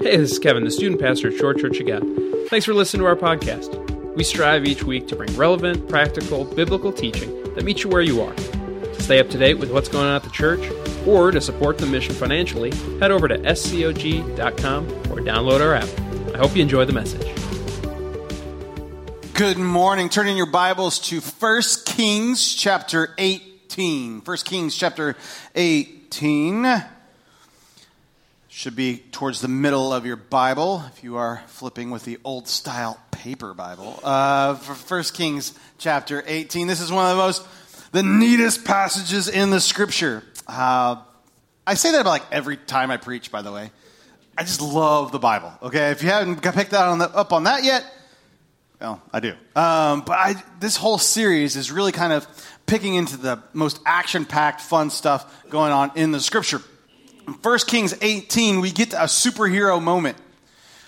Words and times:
Hey, 0.00 0.16
this 0.16 0.30
is 0.30 0.38
Kevin, 0.38 0.62
the 0.62 0.70
student 0.70 1.00
pastor 1.00 1.26
at 1.26 1.34
Shorewood 1.34 1.60
Church 1.60 1.80
of 1.80 1.88
God. 1.88 2.48
Thanks 2.48 2.64
for 2.64 2.72
listening 2.72 3.00
to 3.00 3.06
our 3.06 3.16
podcast. 3.16 4.14
We 4.14 4.22
strive 4.22 4.64
each 4.64 4.84
week 4.84 5.08
to 5.08 5.16
bring 5.16 5.34
relevant, 5.34 5.88
practical, 5.88 6.44
biblical 6.44 6.92
teaching 6.92 7.42
that 7.54 7.64
meets 7.64 7.82
you 7.82 7.90
where 7.90 8.00
you 8.00 8.22
are. 8.22 8.32
To 8.32 9.02
stay 9.02 9.18
up 9.18 9.28
to 9.30 9.38
date 9.38 9.54
with 9.54 9.72
what's 9.72 9.88
going 9.88 10.06
on 10.06 10.14
at 10.14 10.22
the 10.22 10.30
church, 10.30 10.60
or 11.04 11.32
to 11.32 11.40
support 11.40 11.78
the 11.78 11.86
mission 11.86 12.14
financially, 12.14 12.70
head 13.00 13.10
over 13.10 13.26
to 13.26 13.38
scog.com 13.38 14.86
or 14.86 15.20
download 15.20 15.60
our 15.60 15.74
app. 15.74 15.88
I 16.32 16.38
hope 16.38 16.54
you 16.54 16.62
enjoy 16.62 16.84
the 16.84 16.92
message. 16.92 17.26
Good 19.34 19.58
morning. 19.58 20.08
Turn 20.08 20.28
in 20.28 20.36
your 20.36 20.46
Bibles 20.46 21.00
to 21.08 21.20
1 21.20 21.62
Kings 21.86 22.54
chapter 22.54 23.14
18. 23.18 24.20
1 24.20 24.36
Kings 24.44 24.76
chapter 24.76 25.16
18 25.56 26.84
should 28.48 28.74
be 28.74 28.98
towards 29.12 29.40
the 29.40 29.48
middle 29.48 29.92
of 29.92 30.06
your 30.06 30.16
Bible 30.16 30.82
if 30.92 31.04
you 31.04 31.16
are 31.16 31.42
flipping 31.48 31.90
with 31.90 32.04
the 32.04 32.18
old 32.24 32.48
style 32.48 32.98
paper 33.10 33.52
Bible. 33.52 34.00
Uh, 34.02 34.54
for 34.54 34.96
1 34.96 35.04
Kings 35.12 35.52
chapter 35.76 36.24
18, 36.26 36.66
this 36.66 36.80
is 36.80 36.90
one 36.90 37.04
of 37.10 37.16
the 37.16 37.22
most, 37.22 37.46
the 37.92 38.02
neatest 38.02 38.64
passages 38.64 39.28
in 39.28 39.50
the 39.50 39.60
scripture. 39.60 40.22
Uh, 40.46 40.96
I 41.66 41.74
say 41.74 41.92
that 41.92 42.00
about 42.00 42.10
like 42.10 42.32
every 42.32 42.56
time 42.56 42.90
I 42.90 42.96
preach, 42.96 43.30
by 43.30 43.42
the 43.42 43.52
way. 43.52 43.70
I 44.36 44.44
just 44.44 44.62
love 44.62 45.12
the 45.12 45.18
Bible. 45.18 45.52
Okay, 45.62 45.90
if 45.90 46.02
you 46.02 46.08
haven't 46.08 46.40
picked 46.40 46.70
that 46.70 46.86
on 46.86 46.98
the, 46.98 47.10
up 47.10 47.32
on 47.32 47.44
that 47.44 47.64
yet, 47.64 47.84
well, 48.80 49.02
I 49.12 49.20
do. 49.20 49.32
Um, 49.56 50.02
but 50.02 50.12
I, 50.12 50.42
this 50.60 50.76
whole 50.76 50.98
series 50.98 51.56
is 51.56 51.70
really 51.70 51.92
kind 51.92 52.12
of 52.12 52.26
picking 52.64 52.94
into 52.94 53.16
the 53.16 53.42
most 53.52 53.80
action 53.84 54.24
packed, 54.24 54.60
fun 54.60 54.90
stuff 54.90 55.48
going 55.50 55.72
on 55.72 55.90
in 55.96 56.12
the 56.12 56.20
scripture. 56.20 56.62
In 57.28 57.34
1 57.34 57.58
Kings 57.66 57.94
18, 58.00 58.62
we 58.62 58.70
get 58.70 58.94
a 58.94 59.04
superhero 59.04 59.82
moment. 59.82 60.16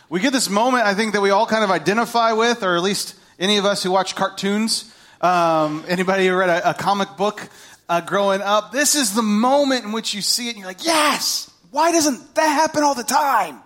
We 0.09 0.21
get 0.21 0.33
this 0.33 0.49
moment, 0.49 0.87
I 0.87 0.95
think, 0.95 1.13
that 1.13 1.21
we 1.21 1.29
all 1.29 1.45
kind 1.45 1.63
of 1.63 1.71
identify 1.71 2.33
with, 2.33 2.63
or 2.63 2.77
at 2.79 2.83
least 2.83 3.15
any 3.39 3.59
of 3.59 3.67
us 3.67 3.83
who 3.83 3.91
watch 3.91 4.17
cartoons. 4.17 4.91
Um, 5.21 5.85
anybody 5.87 6.27
who 6.27 6.35
read 6.35 6.49
a, 6.49 6.71
a 6.71 6.73
comic 6.73 7.19
book 7.19 7.47
uh, 7.91 8.01
growing 8.01 8.41
up? 8.41 8.73
This 8.73 8.95
is 8.95 9.15
the 9.15 9.21
moment 9.21 9.85
in 9.85 9.93
which 9.93 10.15
you 10.15 10.23
see 10.23 10.47
it 10.47 10.53
and 10.53 10.61
you're 10.61 10.67
like, 10.67 10.83
yes! 10.83 11.51
Why 11.73 11.93
doesn't 11.93 12.35
that 12.37 12.49
happen 12.49 12.85
all 12.85 12.95
the 12.95 13.05
time? 13.05 13.61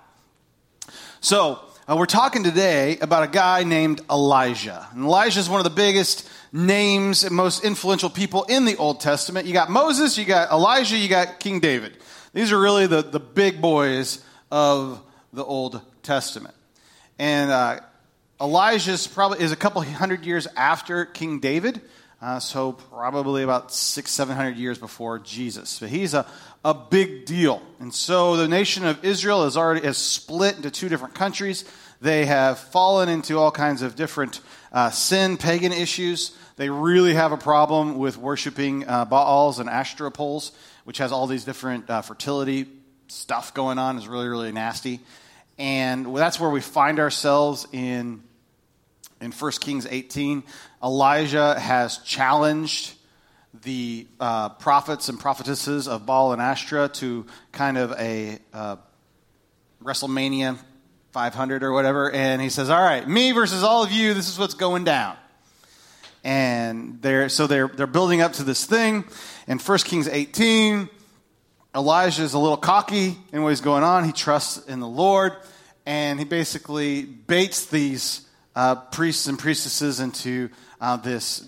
So, 1.21 1.61
uh, 1.89 1.95
we're 1.97 2.07
talking 2.07 2.43
today 2.43 2.99
about 2.99 3.23
a 3.23 3.29
guy 3.29 3.63
named 3.63 4.01
Elijah. 4.11 4.89
And 4.91 5.05
Elijah 5.05 5.39
is 5.39 5.49
one 5.49 5.61
of 5.61 5.65
the 5.65 5.71
biggest 5.71 6.29
names 6.53 7.23
and 7.23 7.37
most 7.37 7.63
influential 7.63 8.11
people 8.11 8.43
in 8.45 8.65
the 8.65 8.75
Old 8.79 8.99
Testament. 8.99 9.47
You 9.47 9.53
got 9.53 9.71
Moses, 9.71 10.19
you 10.19 10.25
got 10.25 10.51
Elijah, 10.51 10.99
you 10.99 11.09
got 11.09 11.39
King 11.39 11.61
David. 11.61 11.99
These 12.35 12.51
are 12.51 12.61
really 12.61 12.89
the, 12.89 13.01
the 13.01 13.21
big 13.21 13.63
boys 13.63 14.23
of 14.51 15.01
the 15.33 15.45
Old 15.45 15.81
Testament. 16.03 16.57
And 17.17 17.49
uh, 17.53 17.79
Elijah's 18.41 19.07
probably 19.07 19.39
is 19.39 19.53
a 19.53 19.57
couple 19.57 19.81
hundred 19.83 20.27
years 20.27 20.49
after 20.57 21.05
King 21.05 21.39
David, 21.39 21.81
uh, 22.21 22.41
so 22.41 22.73
probably 22.73 23.45
about 23.45 23.73
six, 23.73 24.11
seven 24.11 24.35
hundred 24.35 24.57
years 24.57 24.79
before 24.79 25.21
Jesus. 25.21 25.79
But 25.79 25.91
he's 25.91 26.13
a, 26.13 26.27
a 26.65 26.75
big 26.75 27.25
deal. 27.25 27.63
And 27.79 27.95
so 27.95 28.37
the 28.37 28.49
nation 28.49 28.85
of 28.85 29.05
Israel 29.05 29.45
is 29.45 29.57
already 29.57 29.87
has 29.87 29.97
split 29.97 30.57
into 30.57 30.73
two 30.73 30.89
different 30.89 31.15
countries. 31.15 31.65
They 32.01 32.27
have 32.27 32.59
fallen 32.59 33.09
into 33.09 33.39
all 33.39 33.53
kinds 33.53 33.81
of 33.81 33.95
different 33.95 34.41
uh, 34.73 34.91
sin, 34.91 35.37
pagan 35.37 35.73
issues. 35.73 36.37
They 36.57 36.69
really 36.69 37.15
have 37.15 37.31
a 37.31 37.37
problem 37.37 37.97
with 37.97 38.17
worshiping 38.17 38.89
uh, 38.89 39.05
Baals 39.05 39.61
and 39.61 39.71
Ashtoreth 39.71 40.15
poles 40.15 40.51
which 40.85 40.99
has 40.99 41.13
all 41.13 41.27
these 41.27 41.45
different 41.45 41.89
uh, 41.91 42.03
fertility 42.03 42.67
stuff 43.09 43.55
going 43.55 43.79
on, 43.79 43.99
is 43.99 44.09
really, 44.09 44.29
really 44.29 44.53
nasty. 44.53 45.01
And 45.59 46.15
that's 46.17 46.41
where 46.41 46.51
we 46.51 46.61
find 46.61 46.99
ourselves 46.99 47.67
in, 47.73 48.23
in 49.21 49.33
1 49.33 49.53
Kings 49.61 49.87
18. 49.89 50.43
Elijah 50.83 51.59
has 51.59 51.99
challenged 51.99 52.95
the 53.63 54.07
uh, 54.19 54.49
prophets 54.51 55.09
and 55.09 55.19
prophetesses 55.19 55.87
of 55.87 56.07
Baal 56.07 56.33
and 56.33 56.43
Ashtoreth 56.43 56.95
to 56.95 57.27
kind 57.53 57.79
of 57.79 57.93
a 57.93 58.39
uh, 58.53 58.77
WrestleMania 59.83 60.59
500 61.13 61.63
or 61.63 61.73
whatever. 61.73 62.11
And 62.11 62.43
he 62.43 62.49
says, 62.49 62.69
All 62.69 62.83
right, 62.83 63.07
me 63.09 63.33
versus 63.33 63.63
all 63.63 63.85
of 63.85 63.93
you, 63.93 64.15
this 64.15 64.29
is 64.29 64.39
what's 64.39 64.55
going 64.55 64.85
down. 64.85 65.17
And 66.25 67.01
they're, 67.03 67.29
so 67.29 67.47
they're, 67.47 67.69
they're 67.69 67.87
building 67.87 68.23
up 68.23 68.33
to 68.35 68.43
this 68.43 68.65
thing. 68.65 69.05
In 69.47 69.59
1 69.59 69.79
Kings 69.81 70.09
18, 70.09 70.89
Elijah 71.77 72.23
is 72.23 72.35
a 72.35 72.39
little 72.39 72.57
cocky 72.57 73.17
in 73.33 73.43
what 73.43 73.51
he's 73.51 73.61
going 73.61 73.85
on. 73.85 74.05
He 74.05 74.13
trusts 74.13 74.67
in 74.67 74.81
the 74.81 74.89
Lord, 74.89 75.35
and 75.85 76.19
he 76.19 76.25
basically 76.25 77.03
baits 77.03 77.67
these 77.67 78.27
uh, 78.57 78.77
priests 78.77 79.27
and 79.27 79.39
priestesses 79.39 80.01
into 80.01 80.49
uh, 80.81 80.97
this 80.97 81.47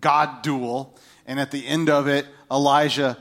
God 0.00 0.42
duel. 0.42 0.98
And 1.26 1.40
at 1.40 1.50
the 1.50 1.66
end 1.66 1.88
of 1.88 2.08
it, 2.08 2.26
Elijah 2.50 3.16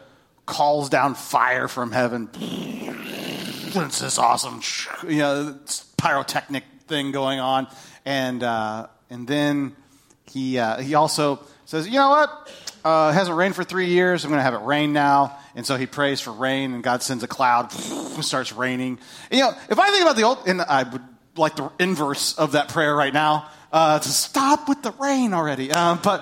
calls 0.45 0.89
down 0.89 1.15
fire 1.15 1.67
from 1.67 1.91
heaven. 1.91 2.29
It's 2.33 3.99
this 3.99 4.17
awesome, 4.17 4.61
you 5.07 5.19
know, 5.19 5.59
pyrotechnic 5.97 6.63
thing 6.87 7.11
going 7.11 7.39
on, 7.39 7.67
and 8.05 8.41
uh, 8.41 8.87
and 9.09 9.27
then 9.27 9.75
he 10.29 10.59
uh, 10.59 10.79
he 10.81 10.95
also 10.95 11.39
says, 11.65 11.87
you 11.87 11.95
know 11.95 12.09
what? 12.09 12.51
Uh, 12.85 13.09
it 13.11 13.15
hasn't 13.15 13.35
rained 13.35 13.55
for 13.55 13.63
three 13.63 13.87
years. 13.87 14.23
I'm 14.23 14.29
going 14.29 14.39
to 14.39 14.43
have 14.43 14.53
it 14.53 14.65
rain 14.65 14.93
now. 14.93 15.37
And 15.55 15.65
so 15.65 15.75
he 15.75 15.85
prays 15.85 16.21
for 16.21 16.31
rain, 16.31 16.73
and 16.73 16.81
God 16.81 17.03
sends 17.03 17.23
a 17.23 17.27
cloud, 17.27 17.71
starts 18.21 18.53
raining. 18.53 18.99
And, 19.29 19.39
you 19.39 19.45
know, 19.45 19.51
if 19.69 19.77
I 19.77 19.89
think 19.89 20.03
about 20.03 20.15
the 20.15 20.23
old, 20.23 20.47
and 20.47 20.61
I 20.61 20.83
would 20.83 21.01
like 21.35 21.55
the 21.55 21.69
inverse 21.79 22.37
of 22.37 22.53
that 22.53 22.69
prayer 22.69 22.95
right 22.95 23.13
now, 23.13 23.49
uh, 23.71 23.99
to 23.99 24.09
stop 24.09 24.69
with 24.69 24.81
the 24.83 24.91
rain 24.91 25.33
already. 25.33 25.71
Um, 25.71 25.99
but 26.01 26.21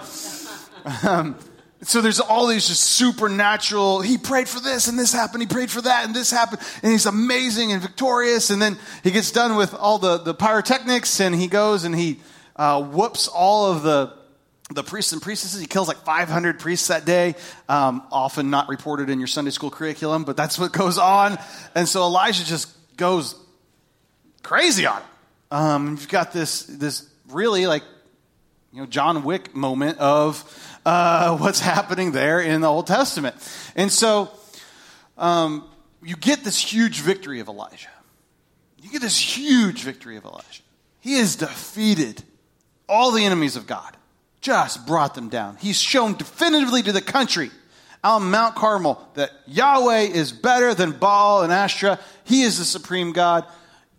um, 1.03 1.37
so 1.83 2.01
there's 2.01 2.19
all 2.19 2.47
these 2.47 2.67
just 2.67 2.81
supernatural. 2.81 4.01
He 4.01 4.17
prayed 4.17 4.49
for 4.49 4.59
this, 4.59 4.87
and 4.87 4.97
this 4.97 5.13
happened. 5.13 5.43
He 5.43 5.47
prayed 5.47 5.69
for 5.69 5.81
that, 5.81 6.05
and 6.05 6.16
this 6.16 6.31
happened. 6.31 6.61
And 6.81 6.91
he's 6.91 7.05
amazing 7.05 7.72
and 7.72 7.81
victorious. 7.81 8.49
And 8.49 8.59
then 8.59 8.79
he 9.03 9.11
gets 9.11 9.31
done 9.31 9.55
with 9.55 9.75
all 9.75 9.99
the, 9.99 10.17
the 10.17 10.33
pyrotechnics, 10.33 11.19
and 11.19 11.35
he 11.35 11.47
goes 11.47 11.83
and 11.83 11.95
he 11.95 12.19
uh, 12.55 12.81
whoops 12.81 13.27
all 13.27 13.71
of 13.71 13.83
the 13.83 14.13
the 14.71 14.83
priests 14.83 15.13
and 15.13 15.21
priestesses. 15.21 15.61
He 15.61 15.67
kills 15.67 15.88
like 15.88 15.97
500 15.97 16.59
priests 16.59 16.88
that 16.88 17.05
day, 17.05 17.35
um, 17.69 18.01
often 18.11 18.49
not 18.49 18.67
reported 18.67 19.09
in 19.09 19.19
your 19.19 19.27
Sunday 19.27 19.51
school 19.51 19.69
curriculum, 19.69 20.23
but 20.23 20.35
that's 20.35 20.57
what 20.57 20.71
goes 20.71 20.97
on. 20.97 21.38
And 21.75 21.88
so 21.88 22.01
Elijah 22.03 22.45
just 22.45 22.73
goes 22.97 23.35
crazy 24.41 24.85
on 24.85 24.97
it. 24.97 25.05
Um, 25.51 25.91
you've 25.91 26.07
got 26.07 26.33
this, 26.33 26.63
this 26.63 27.07
really 27.29 27.67
like, 27.67 27.83
you 28.73 28.81
know, 28.81 28.87
John 28.87 29.23
Wick 29.23 29.55
moment 29.55 29.99
of 29.99 30.43
uh, 30.85 31.37
what's 31.39 31.59
happening 31.59 32.11
there 32.11 32.39
in 32.39 32.61
the 32.61 32.67
Old 32.67 32.87
Testament. 32.87 33.35
And 33.75 33.91
so 33.91 34.31
um, 35.17 35.69
you 36.01 36.16
get 36.16 36.43
this 36.43 36.57
huge 36.57 37.01
victory 37.01 37.39
of 37.39 37.47
Elijah. 37.47 37.89
You 38.81 38.89
get 38.91 39.01
this 39.01 39.19
huge 39.19 39.83
victory 39.83 40.17
of 40.17 40.25
Elijah. 40.25 40.61
He 41.01 41.16
is 41.16 41.35
defeated 41.35 42.23
all 42.88 43.12
the 43.12 43.25
enemies 43.25 43.56
of 43.56 43.68
God 43.68 43.96
just 44.41 44.85
brought 44.85 45.16
them 45.16 45.29
down. 45.29 45.57
He's 45.57 45.79
shown 45.79 46.13
definitively 46.13 46.84
to 46.84 46.91
the 46.91 47.01
country 47.01 47.50
on 48.03 48.29
Mount 48.29 48.56
Carmel 48.56 49.09
that 49.16 49.31
Yahweh 49.47 50.01
is 50.01 50.31
better 50.31 50.73
than 50.75 50.91
Baal 50.91 51.41
and 51.41 51.51
Ashtoreth. 51.51 52.00
He 52.23 52.44
is 52.44 52.59
the 52.59 52.66
supreme 52.66 53.12
God. 53.12 53.46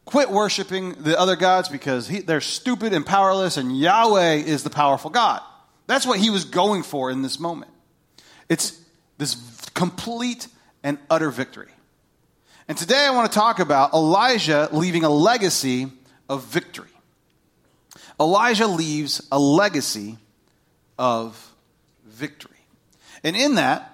Quit 0.04 0.30
worshiping 0.30 0.92
the 1.02 1.18
other 1.18 1.34
gods 1.34 1.68
because 1.68 2.06
he, 2.06 2.20
they're 2.20 2.40
stupid 2.40 2.92
and 2.92 3.04
powerless, 3.04 3.56
and 3.56 3.76
Yahweh 3.76 4.34
is 4.34 4.62
the 4.62 4.70
powerful 4.70 5.10
God. 5.10 5.42
That's 5.88 6.06
what 6.06 6.20
he 6.20 6.30
was 6.30 6.44
going 6.44 6.84
for 6.84 7.10
in 7.10 7.22
this 7.22 7.40
moment. 7.40 7.72
It's 8.48 8.80
this 9.18 9.34
complete 9.74 10.46
and 10.84 10.98
utter 11.10 11.30
victory. 11.30 11.70
And 12.68 12.78
today 12.78 13.04
I 13.04 13.10
want 13.10 13.30
to 13.30 13.36
talk 13.36 13.58
about 13.58 13.92
Elijah 13.92 14.68
leaving 14.72 15.02
a 15.02 15.10
legacy 15.10 15.88
of 16.28 16.44
victory. 16.44 16.88
Elijah 18.18 18.66
leaves 18.66 19.26
a 19.30 19.38
legacy 19.38 20.18
of 20.98 21.54
victory. 22.06 22.56
And 23.22 23.36
in 23.36 23.56
that, 23.56 23.92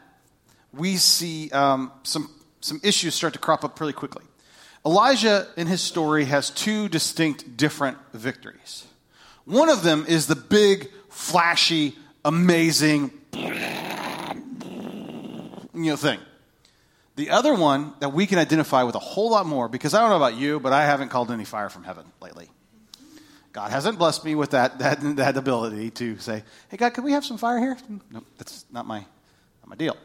we 0.73 0.97
see 0.97 1.51
um, 1.51 1.93
some, 2.03 2.31
some 2.61 2.81
issues 2.83 3.15
start 3.15 3.33
to 3.33 3.39
crop 3.39 3.65
up 3.65 3.77
pretty 3.77 3.93
quickly. 3.93 4.25
Elijah, 4.85 5.49
in 5.57 5.67
his 5.67 5.81
story, 5.81 6.25
has 6.25 6.51
two 6.51 6.89
distinct 6.89 7.57
different 7.57 7.99
victories. 8.13 8.85
One 9.45 9.69
of 9.69 9.83
them 9.83 10.05
is 10.09 10.27
the 10.27 10.37
big, 10.37 10.91
flashy, 11.09 11.97
amazing, 12.25 13.13
you 13.33 13.51
know, 15.75 15.97
thing. 15.97 16.21
The 17.17 17.31
other 17.31 17.55
one 17.55 17.93
that 18.01 18.13
we 18.13 18.27
can 18.27 18.39
identify 18.39 18.85
with 18.85 18.95
a 18.95 19.01
whole 19.01 19.31
lot 19.31 19.47
more, 19.47 19.69
because 19.69 19.95
I 19.95 20.01
don't 20.01 20.11
know 20.11 20.17
about 20.17 20.37
you, 20.37 20.59
but 20.59 20.73
I 20.73 20.87
haven't 20.87 21.11
called 21.11 21.31
any 21.31 21.45
fire 21.45 21.69
from 21.69 21.85
heaven 21.85 22.07
lately. 22.21 22.49
God 23.53 23.71
hasn't 23.71 23.99
blessed 23.99 24.25
me 24.25 24.35
with 24.35 24.51
that, 24.51 24.79
that, 24.79 25.17
that 25.17 25.37
ability 25.37 25.91
to 25.91 26.19
say, 26.19 26.43
hey, 26.71 26.77
God, 26.77 26.95
can 26.95 27.05
we 27.05 27.13
have 27.13 27.25
some 27.25 27.37
fire 27.37 27.59
here? 27.59 27.77
No, 28.11 28.23
that's 28.39 28.65
not 28.73 28.87
my, 28.87 28.99
not 28.99 29.69
my 29.69 29.77
deal. 29.77 29.97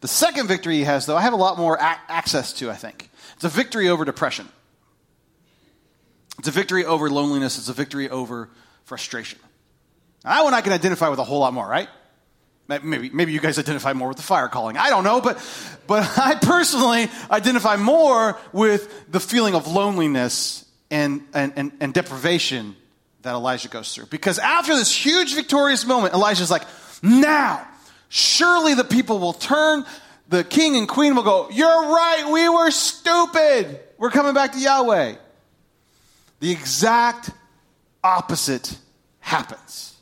The 0.00 0.08
second 0.08 0.48
victory 0.48 0.76
he 0.76 0.84
has, 0.84 1.06
though, 1.06 1.16
I 1.16 1.22
have 1.22 1.32
a 1.32 1.36
lot 1.36 1.56
more 1.56 1.76
a- 1.76 2.00
access 2.08 2.52
to, 2.54 2.70
I 2.70 2.74
think. 2.74 3.10
It's 3.36 3.44
a 3.44 3.48
victory 3.48 3.88
over 3.88 4.04
depression. 4.04 4.48
It's 6.40 6.48
a 6.48 6.52
victory 6.52 6.84
over 6.84 7.08
loneliness, 7.10 7.58
it's 7.58 7.68
a 7.68 7.72
victory 7.72 8.08
over 8.10 8.48
frustration. 8.84 9.38
Now, 10.24 10.34
that 10.34 10.44
one 10.44 10.54
I 10.54 10.60
can 10.60 10.72
identify 10.72 11.08
with 11.08 11.18
a 11.18 11.24
whole 11.24 11.40
lot 11.40 11.52
more, 11.52 11.66
right? 11.66 11.88
Maybe, 12.68 13.08
maybe 13.08 13.32
you 13.32 13.40
guys 13.40 13.58
identify 13.58 13.92
more 13.94 14.08
with 14.08 14.18
the 14.18 14.22
fire 14.22 14.48
calling. 14.48 14.76
I 14.76 14.90
don't 14.90 15.02
know, 15.02 15.20
but, 15.20 15.38
but 15.86 16.02
I 16.18 16.34
personally 16.34 17.08
identify 17.30 17.76
more 17.76 18.38
with 18.52 19.10
the 19.10 19.20
feeling 19.20 19.54
of 19.54 19.66
loneliness 19.68 20.64
and, 20.90 21.22
and, 21.34 21.52
and, 21.56 21.72
and 21.80 21.94
deprivation 21.94 22.76
that 23.22 23.34
Elijah 23.34 23.68
goes 23.68 23.94
through. 23.94 24.06
Because 24.06 24.38
after 24.38 24.74
this 24.74 24.94
huge 24.94 25.34
victorious 25.34 25.86
moment, 25.86 26.14
Elijah's 26.14 26.50
like, 26.50 26.62
now, 27.02 27.66
surely 28.08 28.74
the 28.74 28.84
people 28.84 29.18
will 29.18 29.32
turn. 29.32 29.84
The 30.28 30.44
king 30.44 30.76
and 30.76 30.88
queen 30.88 31.14
will 31.14 31.22
go, 31.22 31.48
You're 31.50 31.66
right, 31.68 32.30
we 32.30 32.48
were 32.48 32.70
stupid. 32.70 33.80
We're 33.98 34.10
coming 34.10 34.34
back 34.34 34.52
to 34.52 34.58
Yahweh. 34.58 35.16
The 36.40 36.50
exact 36.50 37.30
opposite 38.02 38.78
happens. 39.20 39.96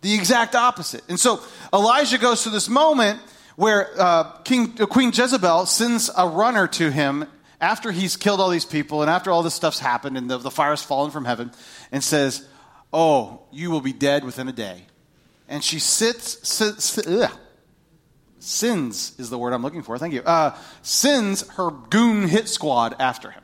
The 0.00 0.14
exact 0.14 0.54
opposite. 0.54 1.02
And 1.08 1.18
so 1.18 1.40
Elijah 1.72 2.18
goes 2.18 2.42
through 2.42 2.52
this 2.52 2.68
moment 2.68 3.20
where 3.56 3.90
uh, 3.98 4.24
King, 4.42 4.74
uh, 4.80 4.86
Queen 4.86 5.10
Jezebel 5.12 5.66
sends 5.66 6.10
a 6.16 6.28
runner 6.28 6.66
to 6.68 6.90
him 6.90 7.26
after 7.60 7.90
he's 7.92 8.16
killed 8.16 8.40
all 8.40 8.50
these 8.50 8.64
people 8.64 9.02
and 9.02 9.10
after 9.10 9.30
all 9.30 9.42
this 9.42 9.54
stuff's 9.54 9.78
happened 9.78 10.16
and 10.16 10.30
the, 10.30 10.38
the 10.38 10.50
fire's 10.50 10.82
fallen 10.82 11.10
from 11.10 11.24
heaven 11.24 11.50
and 11.90 12.02
says, 12.02 12.46
Oh, 12.92 13.42
you 13.50 13.70
will 13.70 13.80
be 13.80 13.92
dead 13.92 14.24
within 14.24 14.48
a 14.48 14.52
day. 14.52 14.82
And 15.48 15.62
she 15.62 15.78
sits, 15.78 16.48
sits 16.48 16.98
ugh, 17.06 17.30
sins 18.38 19.14
is 19.18 19.30
the 19.30 19.38
word 19.38 19.52
I'm 19.52 19.62
looking 19.62 19.82
for. 19.82 19.98
Thank 19.98 20.14
you. 20.14 20.22
Uh, 20.22 20.56
sends 20.82 21.48
her 21.50 21.70
goon 21.70 22.28
hit 22.28 22.48
squad 22.48 22.96
after 22.98 23.30
him. 23.30 23.42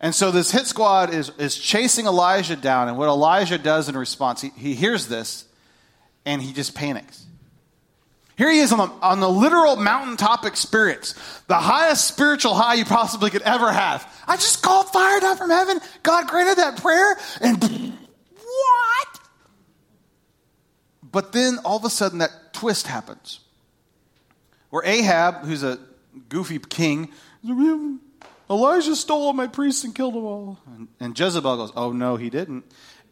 And 0.00 0.14
so 0.14 0.30
this 0.30 0.50
hit 0.50 0.66
squad 0.66 1.12
is, 1.12 1.30
is 1.38 1.56
chasing 1.56 2.06
Elijah 2.06 2.56
down. 2.56 2.88
And 2.88 2.96
what 2.96 3.08
Elijah 3.08 3.58
does 3.58 3.88
in 3.88 3.96
response, 3.96 4.40
he, 4.40 4.50
he 4.50 4.74
hears 4.74 5.08
this 5.08 5.44
and 6.24 6.40
he 6.40 6.52
just 6.52 6.74
panics. 6.74 7.26
Here 8.38 8.52
he 8.52 8.60
is 8.60 8.70
on 8.70 8.78
the, 8.78 8.94
on 9.04 9.18
the 9.18 9.28
literal 9.28 9.74
mountaintop 9.74 10.46
experience, 10.46 11.14
the 11.48 11.56
highest 11.56 12.06
spiritual 12.06 12.54
high 12.54 12.74
you 12.74 12.84
possibly 12.84 13.30
could 13.30 13.42
ever 13.42 13.72
have. 13.72 14.06
I 14.28 14.36
just 14.36 14.62
called 14.62 14.88
fire 14.90 15.18
down 15.18 15.36
from 15.36 15.50
heaven. 15.50 15.80
God 16.04 16.28
granted 16.28 16.58
that 16.58 16.80
prayer, 16.80 17.18
and 17.40 17.60
what? 17.60 19.20
But 21.02 21.32
then 21.32 21.58
all 21.64 21.78
of 21.78 21.84
a 21.84 21.90
sudden, 21.90 22.20
that 22.20 22.52
twist 22.52 22.86
happens 22.86 23.40
where 24.70 24.84
Ahab, 24.84 25.44
who's 25.44 25.64
a 25.64 25.80
goofy 26.28 26.60
king, 26.60 27.10
Elijah 28.48 28.94
stole 28.94 29.22
all 29.24 29.32
my 29.32 29.48
priests 29.48 29.82
and 29.82 29.92
killed 29.92 30.14
them 30.14 30.24
all. 30.24 30.60
And, 30.66 30.86
and 31.00 31.18
Jezebel 31.18 31.56
goes, 31.56 31.72
Oh, 31.74 31.90
no, 31.90 32.14
he 32.14 32.30
didn't, 32.30 32.66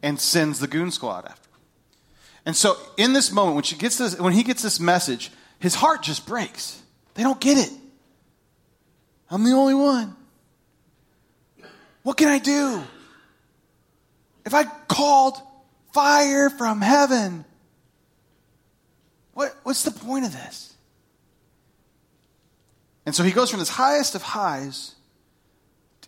and 0.04 0.20
sends 0.20 0.60
the 0.60 0.68
goon 0.68 0.92
squad 0.92 1.26
after. 1.26 1.45
And 2.46 2.56
so 2.56 2.76
in 2.96 3.12
this 3.12 3.32
moment, 3.32 3.56
when 3.56 3.64
she 3.64 3.76
gets 3.76 3.98
this, 3.98 4.18
when 4.18 4.32
he 4.32 4.44
gets 4.44 4.62
this 4.62 4.78
message, 4.78 5.32
his 5.58 5.74
heart 5.74 6.02
just 6.02 6.26
breaks. 6.26 6.80
They 7.14 7.24
don't 7.24 7.40
get 7.40 7.58
it. 7.58 7.72
I'm 9.28 9.42
the 9.42 9.50
only 9.50 9.74
one. 9.74 10.14
What 12.04 12.16
can 12.16 12.28
I 12.28 12.38
do? 12.38 12.84
If 14.44 14.54
I 14.54 14.62
called 14.86 15.36
fire 15.92 16.48
from 16.48 16.80
heaven, 16.80 17.44
what, 19.34 19.56
what's 19.64 19.82
the 19.82 19.90
point 19.90 20.24
of 20.24 20.32
this? 20.32 20.72
And 23.04 23.14
so 23.14 23.24
he 23.24 23.32
goes 23.32 23.50
from 23.50 23.58
this 23.58 23.70
highest 23.70 24.14
of 24.14 24.22
highs 24.22 24.94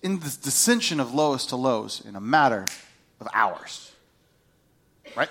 in 0.03 0.21
this 0.21 0.37
dissension 0.37 1.01
of 1.01 1.13
lowest 1.13 1.49
to 1.49 1.57
lows 1.57 2.01
in 2.07 2.15
a 2.15 2.21
matter 2.21 2.65
of 3.21 3.27
hours. 3.35 3.91
Right? 5.17 5.29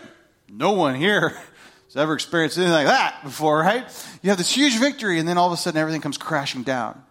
No 0.50 0.72
one 0.72 0.96
here 0.96 1.30
has 1.30 1.96
ever 1.96 2.14
experienced 2.14 2.58
anything 2.58 2.74
like 2.74 2.88
that 2.88 3.24
before, 3.24 3.60
right? 3.60 3.86
You 4.22 4.30
have 4.30 4.38
this 4.38 4.52
huge 4.52 4.78
victory, 4.80 5.20
and 5.20 5.28
then 5.28 5.38
all 5.38 5.48
of 5.48 5.54
a 5.54 5.58
sudden 5.58 5.80
everything 5.80 6.02
comes 6.02 6.18
crashing 6.18 6.64
down. 6.64 7.02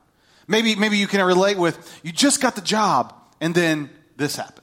Maybe, 0.48 0.74
maybe 0.76 0.98
you 0.98 1.06
can 1.06 1.24
relate 1.24 1.58
with 1.58 2.00
you 2.02 2.12
just 2.12 2.40
got 2.40 2.54
the 2.54 2.60
job, 2.60 3.14
and 3.40 3.54
then 3.54 3.90
this 4.16 4.36
happened. 4.36 4.62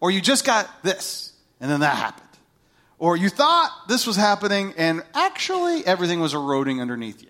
Or 0.00 0.10
you 0.10 0.20
just 0.20 0.44
got 0.44 0.68
this, 0.82 1.32
and 1.60 1.70
then 1.70 1.80
that 1.80 1.96
happened. 1.96 2.24
Or 2.98 3.16
you 3.16 3.28
thought 3.28 3.70
this 3.88 4.06
was 4.06 4.16
happening, 4.16 4.74
and 4.76 5.02
actually 5.14 5.86
everything 5.86 6.20
was 6.20 6.34
eroding 6.34 6.80
underneath 6.80 7.22
you. 7.22 7.28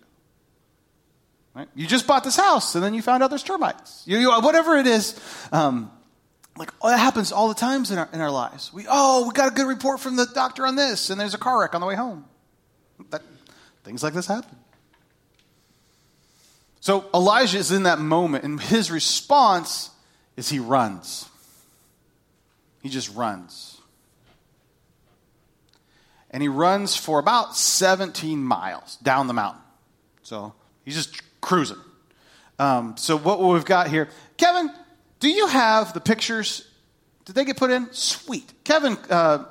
Right? 1.54 1.69
You 1.75 1.87
just 1.87 2.06
bought 2.06 2.25
this 2.25 2.37
house, 2.37 2.75
and 2.75 2.84
then 2.84 2.94
you 2.94 3.02
found 3.02 3.22
out 3.22 3.31
there's 3.31 3.43
termites. 3.43 4.02
You, 4.06 4.19
you, 4.19 4.31
whatever 4.40 4.76
it 4.76 4.87
is, 4.87 5.19
um, 5.52 5.90
like 6.58 6.72
oh, 6.82 6.88
that 6.88 6.99
happens 6.99 7.32
all 7.32 7.49
the 7.49 7.55
times 7.55 7.90
in 7.90 7.99
our, 7.99 8.08
in 8.12 8.20
our 8.20 8.31
lives. 8.31 8.72
We 8.72 8.87
oh 8.88 9.26
we 9.26 9.32
got 9.32 9.52
a 9.52 9.55
good 9.55 9.66
report 9.66 10.00
from 10.00 10.16
the 10.16 10.26
doctor 10.26 10.66
on 10.66 10.76
this, 10.76 11.10
and 11.10 11.20
there's 11.20 11.34
a 11.34 11.38
car 11.38 11.60
wreck 11.60 11.75
on 11.75 11.81
the 11.81 11.87
way 11.87 11.94
home. 11.94 12.25
That, 13.10 13.22
things 13.84 14.02
like 14.02 14.14
this 14.14 14.26
happen. 14.26 14.56
So 16.81 17.06
Elijah 17.12 17.58
is 17.58 17.70
in 17.70 17.84
that 17.84 17.99
moment, 17.99 18.44
and 18.44 18.60
his 18.60 18.90
response 18.90 19.90
is 20.37 20.49
he 20.49 20.58
runs. 20.58 21.28
He 22.82 22.88
just 22.88 23.14
runs. 23.14 23.81
And 26.31 26.43
he 26.43 26.49
runs 26.49 26.94
for 26.94 27.19
about 27.19 27.56
17 27.56 28.38
miles 28.38 28.96
down 28.96 29.26
the 29.26 29.34
mountain. 29.34 29.62
So 30.22 30.54
he's 30.84 30.94
just 30.94 31.22
cruising. 31.40 31.78
Um, 32.58 32.96
so 32.96 33.16
what 33.16 33.40
we've 33.40 33.64
got 33.64 33.88
here, 33.88 34.08
Kevin, 34.37 34.70
do 35.20 35.29
you 35.29 35.47
have 35.49 35.93
the 35.94 36.00
pictures? 36.00 36.69
Did 37.25 37.35
they 37.35 37.44
get 37.44 37.56
put 37.56 37.70
in? 37.70 37.93
Sweet. 37.93 38.53
Kevin 38.65 38.97
uh, 39.11 39.44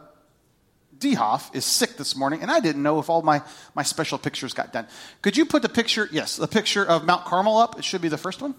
Dehoff 0.98 1.54
is 1.56 1.66
sick 1.66 1.98
this 1.98 2.16
morning, 2.16 2.42
and 2.42 2.50
I 2.50 2.60
didn't 2.60 2.84
know 2.84 3.00
if 3.00 3.10
all 3.10 3.22
my, 3.22 3.42
my 3.76 3.84
special 3.84 4.18
pictures 4.18 4.54
got 4.54 4.74
done. 4.74 4.88
Could 5.22 5.38
you 5.38 5.46
put 5.46 5.62
the 5.62 5.70
picture, 5.70 6.08
yes, 6.12 6.38
the 6.38 6.48
picture 6.48 6.86
of 6.86 7.06
Mount 7.06 7.26
Carmel 7.26 7.58
up? 7.58 7.78
It 7.78 7.86
should 7.86 8.02
be 8.02 8.08
the 8.08 8.18
first 8.18 8.42
one. 8.42 8.56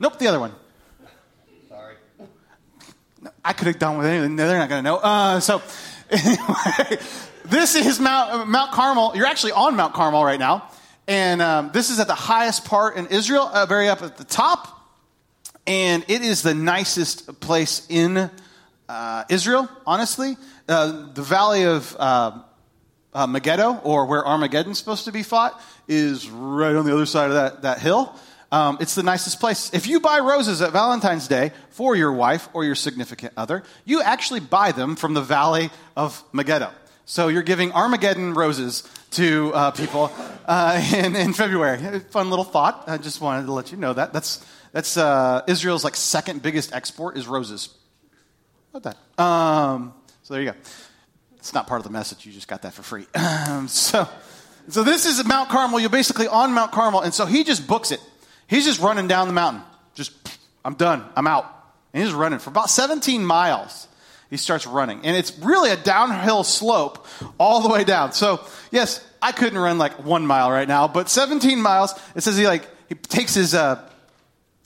Nope, 0.00 0.18
the 0.18 0.26
other 0.26 0.40
one. 0.40 0.52
Sorry. 1.68 1.94
I 3.44 3.52
could 3.52 3.68
have 3.68 3.78
done 3.78 3.98
with 3.98 4.06
anything. 4.06 4.36
They're 4.36 4.58
not 4.58 4.68
going 4.68 4.84
to 4.84 4.90
know. 4.90 4.96
Uh, 4.96 5.40
so, 5.40 5.62
anyway, 6.10 7.02
this 7.44 7.74
is 7.74 7.98
Mount, 8.00 8.32
uh, 8.32 8.44
Mount 8.44 8.72
Carmel. 8.72 9.12
You're 9.14 9.26
actually 9.26 9.52
on 9.52 9.76
Mount 9.76 9.94
Carmel 9.94 10.24
right 10.24 10.38
now. 10.38 10.70
And 11.06 11.40
um, 11.40 11.70
this 11.72 11.88
is 11.88 11.98
at 12.00 12.06
the 12.06 12.14
highest 12.14 12.66
part 12.66 12.96
in 12.96 13.06
Israel, 13.06 13.50
uh, 13.52 13.64
very 13.64 13.88
up 13.88 14.02
at 14.02 14.18
the 14.18 14.24
top 14.24 14.77
and 15.68 16.02
it 16.08 16.22
is 16.22 16.40
the 16.40 16.54
nicest 16.54 17.40
place 17.40 17.86
in 17.90 18.30
uh, 18.88 19.24
Israel, 19.28 19.68
honestly. 19.86 20.38
Uh, 20.66 21.12
the 21.12 21.22
valley 21.22 21.64
of 21.64 21.94
uh, 21.98 22.40
uh, 23.12 23.26
Megiddo, 23.26 23.76
or 23.84 24.06
where 24.06 24.26
Armageddon's 24.26 24.78
supposed 24.78 25.04
to 25.04 25.12
be 25.12 25.22
fought, 25.22 25.60
is 25.86 26.28
right 26.30 26.74
on 26.74 26.86
the 26.86 26.94
other 26.94 27.04
side 27.04 27.28
of 27.28 27.34
that, 27.34 27.62
that 27.62 27.80
hill. 27.80 28.16
Um, 28.50 28.78
it's 28.80 28.94
the 28.94 29.02
nicest 29.02 29.40
place. 29.40 29.70
If 29.74 29.86
you 29.86 30.00
buy 30.00 30.20
roses 30.20 30.62
at 30.62 30.72
Valentine's 30.72 31.28
Day 31.28 31.52
for 31.68 31.94
your 31.94 32.12
wife 32.12 32.48
or 32.54 32.64
your 32.64 32.74
significant 32.74 33.34
other, 33.36 33.62
you 33.84 34.00
actually 34.00 34.40
buy 34.40 34.72
them 34.72 34.96
from 34.96 35.12
the 35.12 35.20
valley 35.20 35.68
of 35.94 36.24
Megiddo. 36.32 36.70
So 37.04 37.28
you're 37.28 37.42
giving 37.42 37.72
Armageddon 37.72 38.32
roses 38.32 38.88
to 39.12 39.52
uh, 39.54 39.70
people 39.70 40.12
uh, 40.46 40.82
in, 40.94 41.16
in 41.16 41.32
February. 41.32 42.00
Fun 42.10 42.30
little 42.30 42.44
thought. 42.44 42.84
I 42.86 42.98
just 42.98 43.20
wanted 43.20 43.46
to 43.46 43.52
let 43.52 43.72
you 43.72 43.78
know 43.78 43.92
that. 43.92 44.12
That's 44.12 44.44
that's 44.72 44.96
uh, 44.96 45.42
Israel's 45.46 45.84
like 45.84 45.96
second 45.96 46.42
biggest 46.42 46.72
export 46.72 47.16
is 47.16 47.26
roses. 47.26 47.70
What 48.70 48.82
that? 48.82 49.22
Um, 49.22 49.94
so 50.22 50.34
there 50.34 50.42
you 50.42 50.50
go. 50.50 50.56
It's 51.36 51.54
not 51.54 51.66
part 51.66 51.80
of 51.80 51.84
the 51.84 51.92
message. 51.92 52.26
You 52.26 52.32
just 52.32 52.48
got 52.48 52.62
that 52.62 52.74
for 52.74 52.82
free. 52.82 53.06
Um, 53.48 53.66
so, 53.66 54.06
so 54.68 54.82
this 54.82 55.06
is 55.06 55.24
Mount 55.24 55.48
Carmel. 55.48 55.80
You're 55.80 55.88
basically 55.88 56.28
on 56.28 56.52
Mount 56.52 56.70
Carmel, 56.70 57.00
and 57.00 57.14
so 57.14 57.24
he 57.24 57.44
just 57.44 57.66
books 57.66 57.90
it. 57.90 58.00
He's 58.46 58.64
just 58.64 58.80
running 58.80 59.08
down 59.08 59.26
the 59.26 59.32
mountain. 59.32 59.62
Just, 59.94 60.12
I'm 60.64 60.74
done. 60.74 61.04
I'm 61.16 61.26
out. 61.26 61.46
And 61.92 62.04
he's 62.04 62.12
running 62.12 62.38
for 62.38 62.50
about 62.50 62.68
17 62.68 63.24
miles. 63.24 63.88
He 64.30 64.36
starts 64.36 64.66
running, 64.66 65.00
and 65.04 65.16
it's 65.16 65.36
really 65.38 65.70
a 65.70 65.76
downhill 65.76 66.44
slope 66.44 67.06
all 67.38 67.62
the 67.62 67.68
way 67.68 67.84
down. 67.84 68.12
So, 68.12 68.44
yes, 68.70 69.04
I 69.22 69.32
couldn't 69.32 69.58
run 69.58 69.78
like 69.78 70.04
one 70.04 70.26
mile 70.26 70.50
right 70.50 70.68
now, 70.68 70.86
but 70.86 71.08
17 71.08 71.60
miles. 71.60 71.94
It 72.14 72.22
says 72.22 72.36
he 72.36 72.46
like 72.46 72.68
he 72.88 72.94
takes 72.94 73.34
his 73.34 73.54
uh, 73.54 73.88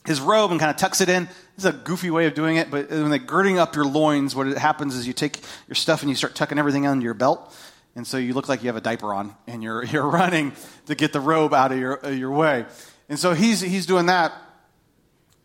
his 0.05 0.21
robe 0.21 0.51
and 0.51 0.59
kind 0.59 0.71
of 0.71 0.77
tucks 0.77 1.01
it 1.01 1.09
in. 1.09 1.27
This 1.57 1.65
is 1.65 1.65
a 1.67 1.73
goofy 1.73 2.11
way 2.11 2.27
of 2.27 2.35
doing 2.35 2.57
it, 2.57 2.71
but 2.71 2.91
when 2.91 3.11
they're 3.11 3.19
girding 3.19 3.59
up 3.59 3.77
your 3.77 3.85
loins, 3.85 4.35
what 4.35 4.47
happens 4.57 4.97
is 4.97 5.07
you 5.07 5.13
take 5.13 5.39
your 5.69 5.75
stuff 5.75 6.03
and 6.03 6.11
you 6.11 6.17
start 6.17 6.35
tucking 6.35 6.59
everything 6.59 6.87
under 6.87 7.05
your 7.05 7.15
belt. 7.15 7.55
And 7.95 8.07
so 8.07 8.17
you 8.17 8.33
look 8.33 8.49
like 8.49 8.63
you 8.63 8.69
have 8.69 8.77
a 8.77 8.81
diaper 8.81 9.13
on 9.13 9.35
and 9.47 9.63
you're, 9.63 9.85
you're 9.93 10.09
running 10.09 10.53
to 10.87 10.95
get 10.95 11.13
the 11.13 11.21
robe 11.21 11.55
out 11.55 11.73
of 11.73 11.79
your, 11.79 12.05
uh, 12.05 12.11
your 12.11 12.31
way. 12.31 12.67
And 13.09 13.19
so 13.19 13.35
he's, 13.35 13.61
he's 13.61 13.87
doing 13.87 14.07
that 14.07 14.33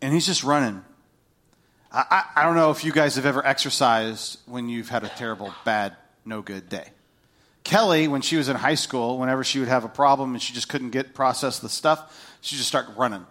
and 0.00 0.12
he's 0.12 0.26
just 0.26 0.44
running. 0.44 0.84
I, 1.98 2.24
I, 2.36 2.42
don't 2.44 2.54
know 2.54 2.70
if 2.70 2.84
you 2.84 2.92
guys 2.92 3.16
have 3.16 3.26
ever 3.26 3.44
exercised 3.44 4.38
when 4.46 4.68
you've 4.68 4.88
had 4.88 5.04
a 5.04 5.08
terrible, 5.08 5.52
bad, 5.64 5.96
no 6.24 6.42
good 6.42 6.68
day. 6.68 6.88
Kelly, 7.64 8.06
when 8.08 8.20
she 8.20 8.36
was 8.36 8.48
in 8.48 8.56
high 8.56 8.76
school, 8.76 9.18
whenever 9.18 9.42
she 9.42 9.58
would 9.58 9.68
have 9.68 9.84
a 9.84 9.88
problem 9.88 10.34
and 10.34 10.42
she 10.42 10.52
just 10.52 10.68
couldn't 10.68 10.90
get 10.90 11.12
process 11.12 11.58
the 11.58 11.68
stuff, 11.68 12.36
she 12.40 12.56
just 12.56 12.68
start 12.68 12.86
running 12.96 13.26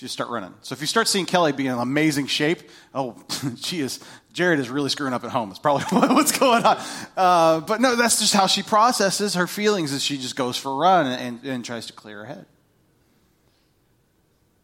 she 0.00 0.06
just 0.06 0.14
start 0.14 0.30
running. 0.30 0.54
So 0.62 0.72
if 0.72 0.80
you 0.80 0.86
start 0.86 1.08
seeing 1.08 1.26
Kelly 1.26 1.52
being 1.52 1.70
in 1.70 1.78
amazing 1.78 2.26
shape, 2.26 2.60
oh, 2.94 3.22
she 3.56 3.80
is. 3.80 4.00
Jared 4.32 4.58
is 4.58 4.70
really 4.70 4.88
screwing 4.88 5.12
up 5.12 5.24
at 5.24 5.30
home. 5.30 5.50
It's 5.50 5.58
probably 5.58 5.84
what's 6.14 6.38
going 6.38 6.64
on. 6.64 6.78
Uh, 7.16 7.60
but 7.60 7.82
no, 7.82 7.96
that's 7.96 8.18
just 8.18 8.32
how 8.32 8.46
she 8.46 8.62
processes 8.62 9.34
her 9.34 9.46
feelings. 9.46 9.92
Is 9.92 10.02
she 10.02 10.16
just 10.16 10.36
goes 10.36 10.56
for 10.56 10.70
a 10.70 10.74
run 10.74 11.06
and, 11.06 11.20
and, 11.20 11.44
and 11.44 11.64
tries 11.64 11.84
to 11.86 11.92
clear 11.92 12.20
her 12.20 12.24
head. 12.24 12.46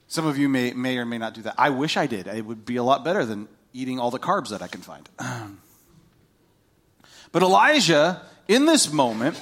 Some 0.09 0.27
of 0.27 0.39
you 0.39 0.49
may, 0.49 0.73
may 0.73 0.99
or 0.99 1.05
may 1.05 1.19
not 1.19 1.35
do 1.35 1.43
that. 1.43 1.55
I 1.59 1.71
wish 1.71 1.97
I 1.97 2.07
did. 2.07 2.27
It 2.27 2.45
would 2.45 2.65
be 2.65 2.77
a 2.77 2.83
lot 2.83 3.05
better 3.05 3.25
than 3.25 3.49
eating 3.73 3.99
all 3.99 4.11
the 4.11 4.19
carbs 4.19 4.51
that 4.51 4.63
I 4.63 4.69
can 4.69 4.81
find. 4.83 5.09
But 7.33 7.43
Elijah, 7.43 8.23
in 8.49 8.65
this 8.65 8.91
moment, 8.91 9.39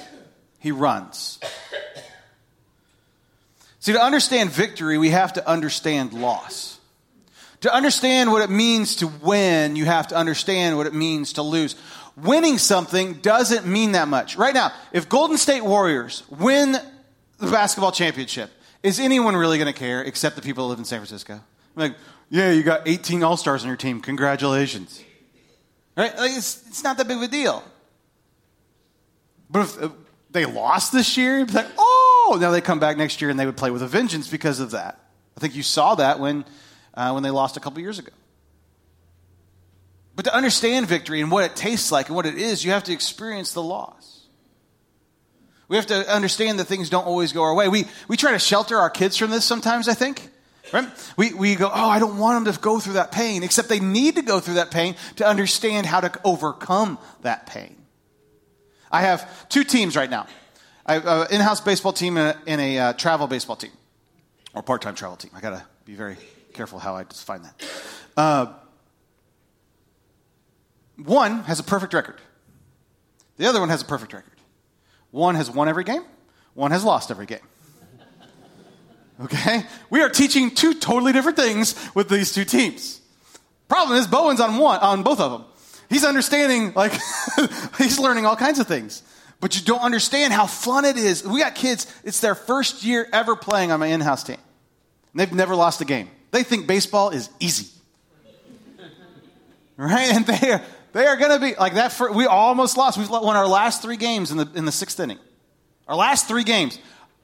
he 0.59 0.71
runs. 0.71 1.39
See, 3.79 3.93
to 3.93 4.01
understand 4.01 4.49
victory, 4.49 4.97
we 4.97 5.11
have 5.11 5.33
to 5.33 5.47
understand 5.47 6.11
loss. 6.11 6.77
To 7.61 7.73
understand 7.73 8.31
what 8.31 8.41
it 8.41 8.49
means 8.49 8.97
to 8.97 9.07
win, 9.07 9.75
you 9.75 9.85
have 9.85 10.07
to 10.07 10.15
understand 10.15 10.75
what 10.75 10.87
it 10.87 10.93
means 10.93 11.33
to 11.33 11.41
lose. 11.41 11.75
Winning 12.17 12.57
something 12.57 13.13
doesn't 13.13 13.65
mean 13.65 13.93
that 13.93 14.07
much. 14.07 14.35
Right 14.35 14.53
now, 14.53 14.71
if 14.91 15.07
Golden 15.07 15.37
State 15.37 15.63
Warriors 15.63 16.23
win 16.29 16.73
the 17.37 17.51
basketball 17.51 17.91
championship, 17.91 18.49
is 18.85 18.99
anyone 18.99 19.35
really 19.35 19.57
going 19.57 19.71
to 19.71 19.77
care 19.77 20.03
except 20.03 20.35
the 20.35 20.43
people 20.43 20.65
that 20.65 20.69
live 20.69 20.79
in 20.79 20.85
San 20.85 20.99
Francisco? 20.99 21.33
I'm 21.33 21.41
like, 21.75 21.95
yeah, 22.29 22.51
you 22.51 22.61
got 22.61 22.87
18 22.87 23.23
All 23.23 23.35
Stars 23.35 23.63
on 23.63 23.67
your 23.67 23.77
team. 23.77 23.99
Congratulations. 23.99 25.03
Right? 25.97 26.15
Like 26.15 26.31
it's, 26.31 26.65
it's 26.67 26.83
not 26.83 26.97
that 26.97 27.07
big 27.07 27.17
of 27.17 27.23
a 27.23 27.27
deal. 27.27 27.63
But 29.49 29.75
if 29.81 29.91
they 30.29 30.45
lost 30.45 30.91
this 30.91 31.17
year, 31.17 31.39
it's 31.39 31.53
like, 31.53 31.67
oh, 31.79 32.37
now 32.39 32.51
they 32.51 32.61
come 32.61 32.79
back 32.79 32.95
next 32.95 33.21
year 33.21 33.31
and 33.31 33.39
they 33.39 33.45
would 33.47 33.57
play 33.57 33.71
with 33.71 33.81
a 33.81 33.87
vengeance 33.87 34.27
because 34.27 34.59
of 34.59 34.71
that. 34.71 34.99
I 35.35 35.39
think 35.39 35.55
you 35.55 35.63
saw 35.63 35.95
that 35.95 36.19
when, 36.19 36.45
uh, 36.93 37.11
when 37.11 37.23
they 37.23 37.31
lost 37.31 37.57
a 37.57 37.59
couple 37.59 37.81
years 37.81 37.97
ago. 37.97 38.11
But 40.15 40.25
to 40.25 40.35
understand 40.35 40.87
victory 40.87 41.21
and 41.21 41.31
what 41.31 41.43
it 41.43 41.55
tastes 41.55 41.91
like 41.91 42.07
and 42.07 42.15
what 42.15 42.27
it 42.27 42.35
is, 42.35 42.63
you 42.63 42.71
have 42.71 42.83
to 42.83 42.93
experience 42.93 43.53
the 43.53 43.63
loss. 43.63 44.14
We 45.67 45.77
have 45.77 45.87
to 45.87 46.07
understand 46.13 46.59
that 46.59 46.65
things 46.65 46.89
don't 46.89 47.05
always 47.05 47.33
go 47.33 47.43
our 47.43 47.55
way. 47.55 47.67
We, 47.67 47.85
we 48.07 48.17
try 48.17 48.31
to 48.31 48.39
shelter 48.39 48.77
our 48.77 48.89
kids 48.89 49.17
from 49.17 49.31
this 49.31 49.45
sometimes, 49.45 49.87
I 49.87 49.93
think. 49.93 50.29
Right? 50.71 50.87
We, 51.17 51.33
we 51.33 51.55
go, 51.55 51.69
oh, 51.73 51.89
I 51.89 51.99
don't 51.99 52.17
want 52.17 52.43
them 52.43 52.53
to 52.53 52.59
go 52.59 52.79
through 52.79 52.93
that 52.93 53.11
pain, 53.11 53.43
except 53.43 53.69
they 53.69 53.79
need 53.79 54.15
to 54.15 54.21
go 54.21 54.39
through 54.39 54.55
that 54.55 54.71
pain 54.71 54.95
to 55.17 55.25
understand 55.25 55.85
how 55.85 56.01
to 56.01 56.11
overcome 56.23 56.97
that 57.21 57.47
pain. 57.47 57.75
I 58.91 59.01
have 59.01 59.49
two 59.49 59.63
teams 59.63 59.95
right 59.95 60.09
now. 60.09 60.27
I 60.85 60.93
have 60.93 61.05
an 61.05 61.27
in-house 61.31 61.61
baseball 61.61 61.93
team 61.93 62.17
and 62.17 62.37
a, 62.37 62.49
and 62.49 62.61
a 62.61 62.77
uh, 62.77 62.93
travel 62.93 63.27
baseball 63.27 63.55
team, 63.55 63.71
or 64.53 64.61
part-time 64.61 64.95
travel 64.95 65.17
team. 65.17 65.31
I 65.33 65.41
got 65.41 65.51
to 65.51 65.65
be 65.85 65.95
very 65.95 66.17
careful 66.53 66.79
how 66.79 66.95
I 66.95 67.03
define 67.03 67.41
that. 67.41 67.65
Uh, 68.15 68.53
one 71.03 71.43
has 71.43 71.59
a 71.59 71.63
perfect 71.63 71.93
record. 71.93 72.21
The 73.37 73.47
other 73.47 73.59
one 73.59 73.69
has 73.69 73.81
a 73.81 73.85
perfect 73.85 74.13
record. 74.13 74.34
One 75.15 75.35
has 75.35 75.49
won 75.49 75.69
every 75.69 75.85
game. 75.85 76.03
One 76.55 76.71
has 76.71 76.83
lost 76.83 77.09
every 77.09 77.25
game. 77.25 77.39
Okay? 79.23 79.63
We 79.89 80.01
are 80.01 80.09
teaching 80.09 80.53
two 80.53 80.73
totally 80.73 81.13
different 81.13 81.37
things 81.37 81.73
with 81.95 82.09
these 82.09 82.33
two 82.33 82.43
teams. 82.43 82.99
Problem 83.69 83.97
is, 83.97 84.07
Bowen's 84.07 84.41
on 84.41 84.57
one, 84.57 84.81
on 84.81 85.03
both 85.03 85.21
of 85.21 85.31
them. 85.31 85.45
He's 85.89 86.03
understanding, 86.03 86.73
like, 86.73 86.91
he's 87.77 87.97
learning 87.97 88.25
all 88.25 88.35
kinds 88.35 88.59
of 88.59 88.67
things. 88.67 89.03
But 89.39 89.55
you 89.55 89.61
don't 89.61 89.79
understand 89.79 90.33
how 90.33 90.47
fun 90.47 90.83
it 90.83 90.97
is. 90.97 91.25
We 91.25 91.39
got 91.39 91.55
kids, 91.55 91.87
it's 92.03 92.19
their 92.19 92.35
first 92.35 92.83
year 92.83 93.07
ever 93.13 93.37
playing 93.37 93.71
on 93.71 93.79
my 93.79 93.87
in 93.87 94.01
house 94.01 94.21
team. 94.21 94.37
And 95.13 95.21
they've 95.21 95.31
never 95.31 95.55
lost 95.55 95.79
a 95.79 95.85
game. 95.85 96.09
They 96.31 96.43
think 96.43 96.67
baseball 96.67 97.11
is 97.11 97.29
easy. 97.39 97.69
Right? 99.77 100.13
And 100.13 100.25
they 100.25 100.51
are, 100.51 100.61
they 100.95 101.05
are 101.07 101.17
going 101.17 101.31
to 101.31 101.39
be 101.39 101.55
like 101.59 101.73
that. 101.73 101.91
For, 101.91 102.09
we 102.09 102.25
almost 102.25 102.77
lost. 102.77 102.97
We've 102.97 103.09
won 103.09 103.35
our 103.35 103.47
last 103.47 103.81
three 103.81 103.97
games 103.97 104.31
in 104.31 104.37
the, 104.37 104.49
in 104.55 104.63
the 104.63 104.71
sixth 104.71 104.97
inning. 104.97 105.19
Our 105.89 105.95
last 105.97 106.29
three 106.29 106.45
games. 106.45 106.79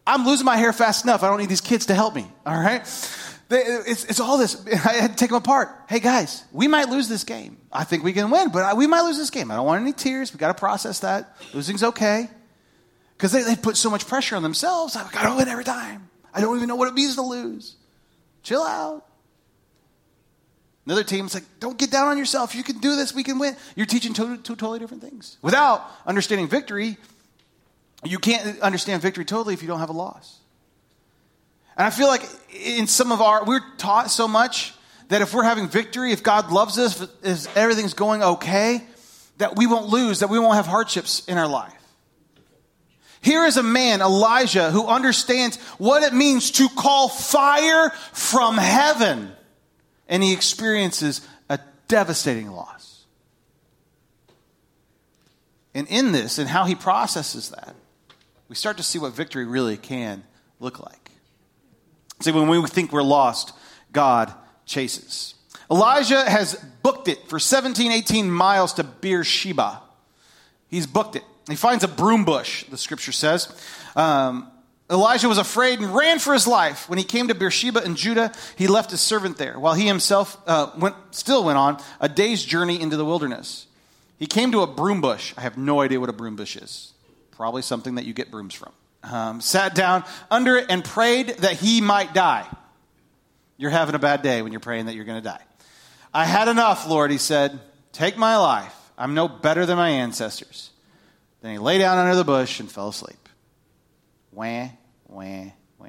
I'm 0.05 0.25
losing 0.25 0.45
my 0.45 0.57
hair 0.57 0.73
fast 0.73 1.05
enough. 1.05 1.23
I 1.23 1.29
don't 1.29 1.39
need 1.39 1.47
these 1.47 1.61
kids 1.61 1.85
to 1.85 1.95
help 1.95 2.13
me. 2.13 2.27
All 2.45 2.59
right? 2.59 2.81
It's, 3.49 4.03
it's 4.03 4.19
all 4.19 4.37
this. 4.37 4.61
I 4.67 4.75
had 4.75 5.11
to 5.11 5.15
take 5.15 5.29
them 5.29 5.37
apart. 5.37 5.69
Hey, 5.87 6.01
guys, 6.01 6.43
we 6.51 6.67
might 6.67 6.89
lose 6.89 7.07
this 7.07 7.23
game. 7.23 7.59
I 7.71 7.85
think 7.85 8.03
we 8.03 8.11
can 8.11 8.29
win, 8.29 8.51
but 8.51 8.75
we 8.75 8.87
might 8.87 9.03
lose 9.03 9.17
this 9.17 9.29
game. 9.29 9.49
I 9.49 9.55
don't 9.55 9.65
want 9.65 9.81
any 9.81 9.93
tears. 9.93 10.33
we 10.33 10.37
got 10.37 10.49
to 10.49 10.59
process 10.59 10.99
that. 10.99 11.37
Losing's 11.53 11.83
okay. 11.83 12.29
Because 13.15 13.31
they, 13.31 13.43
they 13.43 13.55
put 13.55 13.77
so 13.77 13.89
much 13.89 14.05
pressure 14.05 14.35
on 14.35 14.43
themselves. 14.43 14.97
I've 14.97 15.13
got 15.13 15.29
to 15.29 15.37
win 15.37 15.47
every 15.47 15.63
time. 15.63 16.09
I 16.33 16.41
don't 16.41 16.57
even 16.57 16.67
know 16.67 16.75
what 16.75 16.89
it 16.89 16.93
means 16.93 17.15
to 17.15 17.21
lose. 17.21 17.77
Chill 18.43 18.63
out. 18.63 19.05
Another 20.85 21.03
team's 21.03 21.33
like, 21.33 21.43
don't 21.59 21.77
get 21.77 21.91
down 21.91 22.07
on 22.07 22.17
yourself. 22.17 22.55
You 22.55 22.63
can 22.63 22.79
do 22.79 22.95
this. 22.95 23.13
We 23.13 23.23
can 23.23 23.37
win. 23.37 23.55
You're 23.75 23.85
teaching 23.85 24.13
two, 24.13 24.37
two 24.37 24.55
totally 24.55 24.79
different 24.79 25.03
things. 25.03 25.37
Without 25.41 25.85
understanding 26.07 26.47
victory, 26.47 26.97
you 28.03 28.17
can't 28.17 28.59
understand 28.61 29.01
victory 29.01 29.25
totally 29.25 29.53
if 29.53 29.61
you 29.61 29.67
don't 29.67 29.79
have 29.79 29.89
a 29.89 29.93
loss. 29.93 30.39
And 31.77 31.85
I 31.85 31.91
feel 31.91 32.07
like 32.07 32.23
in 32.65 32.87
some 32.87 33.11
of 33.11 33.21
our, 33.21 33.45
we're 33.45 33.61
taught 33.77 34.09
so 34.09 34.27
much 34.27 34.73
that 35.09 35.21
if 35.21 35.33
we're 35.33 35.43
having 35.43 35.67
victory, 35.67 36.11
if 36.11 36.23
God 36.23 36.51
loves 36.51 36.79
us, 36.79 37.07
if 37.21 37.55
everything's 37.55 37.93
going 37.93 38.23
okay, 38.23 38.83
that 39.37 39.55
we 39.55 39.67
won't 39.67 39.87
lose, 39.87 40.19
that 40.19 40.29
we 40.29 40.39
won't 40.39 40.55
have 40.55 40.67
hardships 40.67 41.23
in 41.25 41.37
our 41.37 41.47
life. 41.47 41.73
Here 43.21 43.45
is 43.45 43.57
a 43.57 43.63
man, 43.63 44.01
Elijah, 44.01 44.71
who 44.71 44.87
understands 44.87 45.57
what 45.77 46.01
it 46.01 46.13
means 46.13 46.51
to 46.51 46.67
call 46.69 47.07
fire 47.07 47.91
from 48.13 48.57
heaven. 48.57 49.31
And 50.11 50.21
he 50.21 50.33
experiences 50.33 51.21
a 51.49 51.59
devastating 51.87 52.51
loss. 52.51 53.05
And 55.73 55.87
in 55.87 56.11
this, 56.11 56.37
and 56.37 56.49
how 56.49 56.65
he 56.65 56.75
processes 56.75 57.49
that, 57.49 57.75
we 58.49 58.55
start 58.55 58.77
to 58.77 58.83
see 58.83 58.99
what 58.99 59.13
victory 59.13 59.45
really 59.45 59.77
can 59.77 60.23
look 60.59 60.79
like. 60.79 61.11
See, 62.19 62.31
when 62.31 62.47
we 62.47 62.67
think 62.67 62.91
we're 62.91 63.01
lost, 63.01 63.53
God 63.93 64.33
chases. 64.65 65.35
Elijah 65.71 66.29
has 66.29 66.55
booked 66.83 67.07
it 67.07 67.29
for 67.29 67.39
17, 67.39 67.91
18 67.91 68.29
miles 68.29 68.73
to 68.73 68.83
Beersheba. 68.83 69.81
He's 70.67 70.85
booked 70.85 71.15
it. 71.15 71.23
He 71.49 71.55
finds 71.55 71.85
a 71.85 71.87
broom 71.87 72.25
bush, 72.25 72.65
the 72.65 72.77
scripture 72.77 73.13
says. 73.13 73.47
Um, 73.95 74.50
Elijah 74.91 75.29
was 75.29 75.37
afraid 75.37 75.79
and 75.79 75.95
ran 75.95 76.19
for 76.19 76.33
his 76.33 76.45
life. 76.45 76.89
When 76.89 76.99
he 76.99 77.05
came 77.05 77.29
to 77.29 77.35
Beersheba 77.35 77.83
in 77.83 77.95
Judah, 77.95 78.33
he 78.57 78.67
left 78.67 78.91
his 78.91 78.99
servant 78.99 79.37
there, 79.37 79.57
while 79.57 79.73
he 79.73 79.87
himself 79.87 80.37
uh, 80.45 80.71
went, 80.77 80.95
still 81.11 81.45
went 81.45 81.57
on 81.57 81.81
a 82.01 82.09
day's 82.09 82.43
journey 82.43 82.79
into 82.79 82.97
the 82.97 83.05
wilderness. 83.05 83.67
He 84.19 84.27
came 84.27 84.51
to 84.51 84.61
a 84.61 84.67
broom 84.67 84.99
bush. 84.99 85.33
I 85.37 85.41
have 85.41 85.57
no 85.57 85.81
idea 85.81 85.99
what 85.99 86.09
a 86.09 86.13
broom 86.13 86.35
bush 86.35 86.57
is. 86.57 86.93
Probably 87.31 87.61
something 87.61 87.95
that 87.95 88.05
you 88.05 88.13
get 88.13 88.29
brooms 88.29 88.53
from. 88.53 88.73
Um, 89.03 89.41
sat 89.41 89.73
down 89.73 90.03
under 90.29 90.57
it 90.57 90.67
and 90.69 90.83
prayed 90.83 91.29
that 91.39 91.53
he 91.53 91.81
might 91.81 92.13
die. 92.13 92.45
You're 93.57 93.71
having 93.71 93.95
a 93.95 93.99
bad 93.99 94.21
day 94.21 94.41
when 94.41 94.51
you're 94.51 94.59
praying 94.59 94.87
that 94.87 94.95
you're 94.95 95.05
going 95.05 95.21
to 95.21 95.27
die. 95.27 95.41
I 96.13 96.25
had 96.25 96.49
enough, 96.49 96.87
Lord, 96.87 97.11
he 97.11 97.17
said. 97.17 97.59
Take 97.93 98.17
my 98.17 98.37
life. 98.37 98.75
I'm 98.97 99.13
no 99.13 99.27
better 99.27 99.65
than 99.65 99.77
my 99.77 99.89
ancestors. 99.89 100.69
Then 101.41 101.53
he 101.53 101.57
lay 101.57 101.77
down 101.79 101.97
under 101.97 102.15
the 102.15 102.23
bush 102.23 102.59
and 102.59 102.71
fell 102.71 102.89
asleep. 102.89 103.17
Wah, 104.31 104.69
wah, 105.11 105.45
wah. 105.77 105.87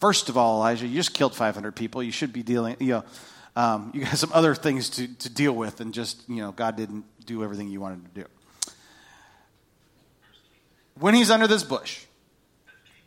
First 0.00 0.28
of 0.28 0.36
all, 0.36 0.56
Elijah, 0.56 0.86
you 0.86 0.96
just 0.96 1.14
killed 1.14 1.34
500 1.34 1.74
people. 1.74 2.02
You 2.02 2.12
should 2.12 2.32
be 2.32 2.42
dealing, 2.42 2.76
you 2.80 2.88
know, 2.88 3.04
um, 3.56 3.92
you 3.94 4.02
got 4.02 4.18
some 4.18 4.32
other 4.34 4.54
things 4.54 4.90
to, 4.90 5.06
to 5.06 5.30
deal 5.30 5.52
with, 5.52 5.80
and 5.80 5.94
just, 5.94 6.28
you 6.28 6.36
know, 6.36 6.52
God 6.52 6.76
didn't 6.76 7.04
do 7.24 7.42
everything 7.42 7.68
you 7.68 7.80
wanted 7.80 8.04
to 8.14 8.22
do 8.22 8.26
when 10.98 11.14
he's 11.14 11.30
under 11.30 11.46
this 11.46 11.62
bush, 11.62 12.04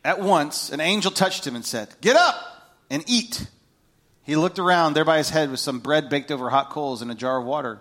at 0.04 0.20
once 0.20 0.70
an 0.70 0.80
angel 0.80 1.10
touched 1.10 1.46
him 1.46 1.54
and 1.54 1.64
said, 1.64 1.88
Get 2.00 2.16
up 2.16 2.36
and 2.90 3.02
eat. 3.06 3.46
He 4.22 4.36
looked 4.36 4.58
around. 4.58 4.92
There 4.92 5.04
by 5.04 5.18
his 5.18 5.30
head 5.30 5.50
was 5.50 5.60
some 5.60 5.80
bread 5.80 6.10
baked 6.10 6.30
over 6.30 6.50
hot 6.50 6.70
coals 6.70 7.02
and 7.02 7.10
a 7.10 7.14
jar 7.14 7.38
of 7.38 7.46
water. 7.46 7.80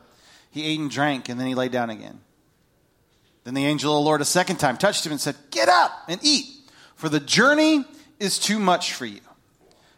He 0.50 0.64
ate 0.64 0.80
and 0.80 0.90
drank, 0.90 1.30
and 1.30 1.40
then 1.40 1.48
he 1.48 1.56
lay 1.56 1.70
down 1.70 1.90
again. 1.90 2.22
Then 3.44 3.54
the 3.54 3.66
angel 3.66 3.94
of 3.94 4.02
the 4.02 4.06
Lord 4.06 4.22
a 4.22 4.26
second 4.26 4.58
time 4.58 4.78
touched 4.78 5.06
him 5.06 5.12
and 5.12 5.22
said, 5.22 5.36
Get 5.52 5.70
up 5.70 5.92
and 6.08 6.20
eat, 6.24 6.46
for 6.98 7.10
the 7.10 7.20
journey 7.20 7.86
is 8.20 8.38
too 8.38 8.60
much 8.60 8.94
for 8.94 9.06
you. 9.06 9.22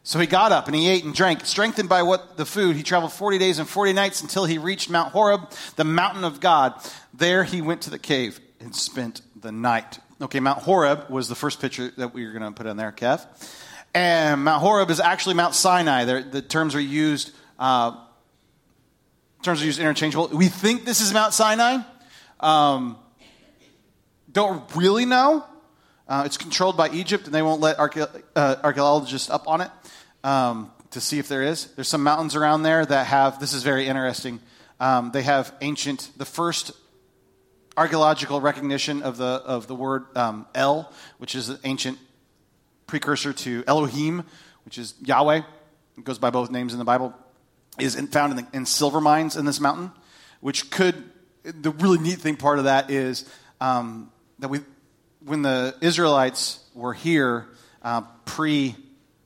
So 0.04 0.20
he 0.20 0.28
got 0.28 0.52
up 0.52 0.68
and 0.68 0.76
he 0.76 0.88
ate 0.88 1.04
and 1.04 1.14
drank. 1.14 1.46
Strengthened 1.46 1.90
by 1.90 2.04
what 2.04 2.38
the 2.38 2.46
food, 2.46 2.76
he 2.76 2.84
traveled 2.84 3.14
40 3.14 3.38
days 3.38 3.60
and 3.60 3.68
40 3.68 3.94
nights 3.94 4.22
until 4.22 4.46
he 4.46 4.58
reached 4.58 4.90
Mount 4.90 5.12
Horeb, 5.12 5.50
the 5.76 5.84
mountain 5.84 6.24
of 6.24 6.40
God. 6.40 6.74
There 7.14 7.44
he 7.44 7.62
went 7.62 7.82
to 7.84 7.90
the 7.90 8.00
cave 8.00 8.40
and 8.60 8.76
spent 8.76 9.22
the 9.40 9.52
night. 9.52 10.00
Okay, 10.22 10.40
Mount 10.40 10.60
Horeb 10.60 11.10
was 11.10 11.30
the 11.30 11.36
first 11.36 11.62
picture 11.62 11.92
that 11.98 12.14
we 12.14 12.26
were 12.26 12.32
going 12.32 12.44
to 12.44 12.52
put 12.52 12.68
on 12.68 12.76
there, 12.76 12.92
Kev. 12.92 13.26
And 13.94 14.44
Mount 14.44 14.62
Horeb 14.62 14.90
is 14.90 15.00
actually 15.00 15.36
Mount 15.36 15.56
Sinai. 15.56 16.06
They're, 16.06 16.24
the 16.24 16.42
terms 16.42 16.76
are 16.76 16.82
used. 16.82 17.32
Uh, 17.58 17.96
terms 19.42 19.62
are 19.62 19.66
used 19.66 19.80
interchangeable. 19.80 20.28
We 20.30 20.48
think 20.48 20.86
this 20.86 21.02
is 21.02 21.14
Mount 21.14 21.34
Sinai. 21.34 21.78
Um, 22.40 22.98
don't 24.32 24.64
really 24.76 25.06
know. 25.06 25.46
Uh, 26.10 26.24
it's 26.26 26.38
controlled 26.38 26.76
by 26.76 26.90
Egypt, 26.90 27.26
and 27.26 27.34
they 27.34 27.42
won't 27.42 27.62
let 27.62 27.80
uh, 27.80 28.56
archaeologists 28.64 29.30
up 29.30 29.48
on 29.48 29.62
it. 29.62 29.72
Um, 30.24 30.72
to 30.92 31.02
see 31.02 31.20
if 31.20 31.28
there 31.28 31.44
is. 31.44 31.66
There's 31.76 31.88
some 31.88 32.04
mountains 32.04 32.36
around 32.36 32.64
there 32.64 32.86
that 32.86 33.08
have, 33.08 33.40
this 33.40 33.54
is 33.54 33.64
very 33.64 33.88
interesting, 33.88 34.40
um, 34.80 35.12
they 35.12 35.24
have 35.24 35.54
ancient, 35.62 36.12
the 36.18 36.26
first 36.26 36.72
archaeological 37.78 38.42
recognition 38.42 39.04
of 39.04 39.18
the, 39.18 39.26
of 39.26 39.68
the 39.68 39.76
word 39.76 40.06
um, 40.18 40.46
El, 40.56 40.92
which 41.18 41.36
is 41.36 41.50
an 41.50 41.60
ancient 41.64 41.98
precursor 42.88 43.34
to 43.34 43.64
Elohim, 43.68 44.24
which 44.66 44.78
is 44.78 44.96
Yahweh. 45.04 45.42
It 45.98 46.04
goes 46.04 46.18
by 46.18 46.30
both 46.30 46.50
names 46.50 46.74
in 46.74 46.80
the 46.80 46.86
Bible, 46.86 47.14
is 47.78 47.96
in, 47.96 48.08
found 48.08 48.38
in, 48.38 48.38
the, 48.38 48.48
in 48.58 48.66
silver 48.66 49.00
mines 49.00 49.36
in 49.36 49.46
this 49.46 49.60
mountain, 49.60 49.92
which 50.42 50.72
could, 50.72 50.96
the 51.44 51.72
really 51.72 52.00
neat 52.00 52.20
thing 52.20 52.36
part 52.36 52.58
of 52.58 52.66
that 52.66 52.90
is 52.90 53.30
um, 53.62 54.12
that 54.40 54.48
we, 54.48 54.62
when 55.24 55.42
the 55.42 55.76
Israelites 55.82 56.64
were 56.74 56.94
here 56.94 57.48
uh, 57.82 58.02
pre, 58.26 58.76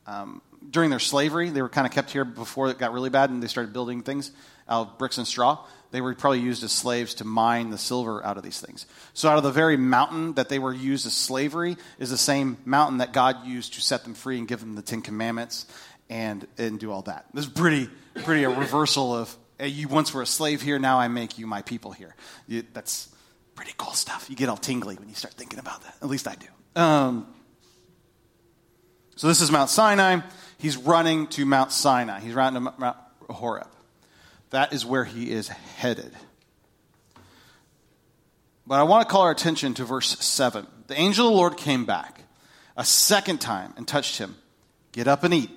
um, 0.08 0.42
during 0.70 0.90
their 0.90 1.00
slavery, 1.00 1.50
they 1.50 1.62
were 1.62 1.70
kind 1.70 1.86
of 1.86 1.94
kept 1.94 2.12
here 2.12 2.26
before 2.26 2.70
it 2.70 2.78
got 2.78 2.94
really 2.94 3.10
bad 3.10 3.30
and 3.30 3.42
they 3.42 3.48
started 3.48 3.74
building 3.74 4.02
things 4.02 4.32
out 4.68 4.88
of 4.88 4.98
bricks 4.98 5.18
and 5.18 5.28
straw. 5.28 5.64
They 5.92 6.02
were 6.02 6.16
probably 6.16 6.40
used 6.40 6.64
as 6.64 6.72
slaves 6.72 7.14
to 7.16 7.26
mine 7.26 7.70
the 7.70 7.78
silver 7.78 8.26
out 8.26 8.38
of 8.38 8.44
these 8.44 8.60
things. 8.60 8.88
So, 9.14 9.30
out 9.30 9.38
of 9.38 9.44
the 9.44 9.52
very 9.52 9.78
mountain 9.78 10.34
that 10.34 10.50
they 10.50 10.58
were 10.58 10.74
used 10.74 11.06
as 11.06 11.14
slavery 11.14 11.78
is 12.00 12.10
the 12.10 12.18
same 12.18 12.58
mountain 12.66 12.98
that 12.98 13.14
God 13.14 13.46
used 13.46 13.76
to 13.76 13.82
set 13.82 14.04
them 14.04 14.16
free 14.16 14.40
and 14.40 14.48
give 14.48 14.60
them 14.60 14.74
the 14.74 14.82
Ten 14.82 15.04
Commandments 15.04 15.68
and, 16.10 16.48
and 16.58 16.80
do 16.80 16.92
all 16.92 17.04
that. 17.04 17.28
This 17.32 17.46
is 17.46 17.52
pretty, 17.52 17.90
pretty 18.16 18.44
a 18.44 18.50
reversal 18.50 19.16
of 19.16 19.38
you 19.60 19.88
once 19.88 20.14
were 20.14 20.24
a 20.24 20.26
slave 20.26 20.62
here, 20.62 20.80
now 20.80 21.00
I 21.00 21.08
make 21.08 21.38
you 21.38 21.48
my 21.48 21.62
people 21.62 21.92
here. 21.92 22.16
You, 22.48 22.64
that's 22.74 23.13
pretty 23.56 23.74
cool 23.78 23.94
stuff. 23.94 24.30
You 24.30 24.36
get 24.36 24.50
all 24.50 24.58
tingly 24.58 24.96
when 24.96 25.10
you 25.10 25.16
start 25.16 25.34
thinking 25.34 25.60
about 25.60 25.82
that. 25.84 25.96
At 26.02 26.08
least 26.08 26.28
I 26.28 26.36
do. 26.36 26.82
Um, 26.82 27.28
so, 29.16 29.28
this 29.28 29.42
is 29.42 29.52
Mount 29.52 29.70
Sinai. 29.70 30.22
He's 30.58 30.76
running 30.76 31.28
to 31.28 31.46
Mount 31.46 31.72
Sinai, 31.72 32.20
he's 32.20 32.34
running 32.34 32.64
to 32.64 32.74
Mount 32.78 32.98
Horeb. 33.30 33.68
That 34.50 34.74
is 34.74 34.86
where 34.86 35.04
he 35.04 35.32
is 35.32 35.48
headed. 35.48 36.12
But 38.66 38.80
I 38.80 38.84
want 38.84 39.08
to 39.08 39.12
call 39.12 39.24
our 39.24 39.32
attention 39.32 39.74
to 39.76 39.84
verse 39.84 40.18
7. 40.20 40.66
The 40.88 40.98
angel 40.98 41.28
of 41.28 41.34
the 41.34 41.38
Lord 41.38 41.58
came 41.58 41.86
back 41.86 42.22
a 42.78 42.86
second 42.86 43.42
time 43.42 43.74
and 43.78 43.88
touched 43.88 44.18
him. 44.18 44.36
Get 44.92 45.08
up 45.08 45.24
and 45.24 45.34
eat, 45.34 45.50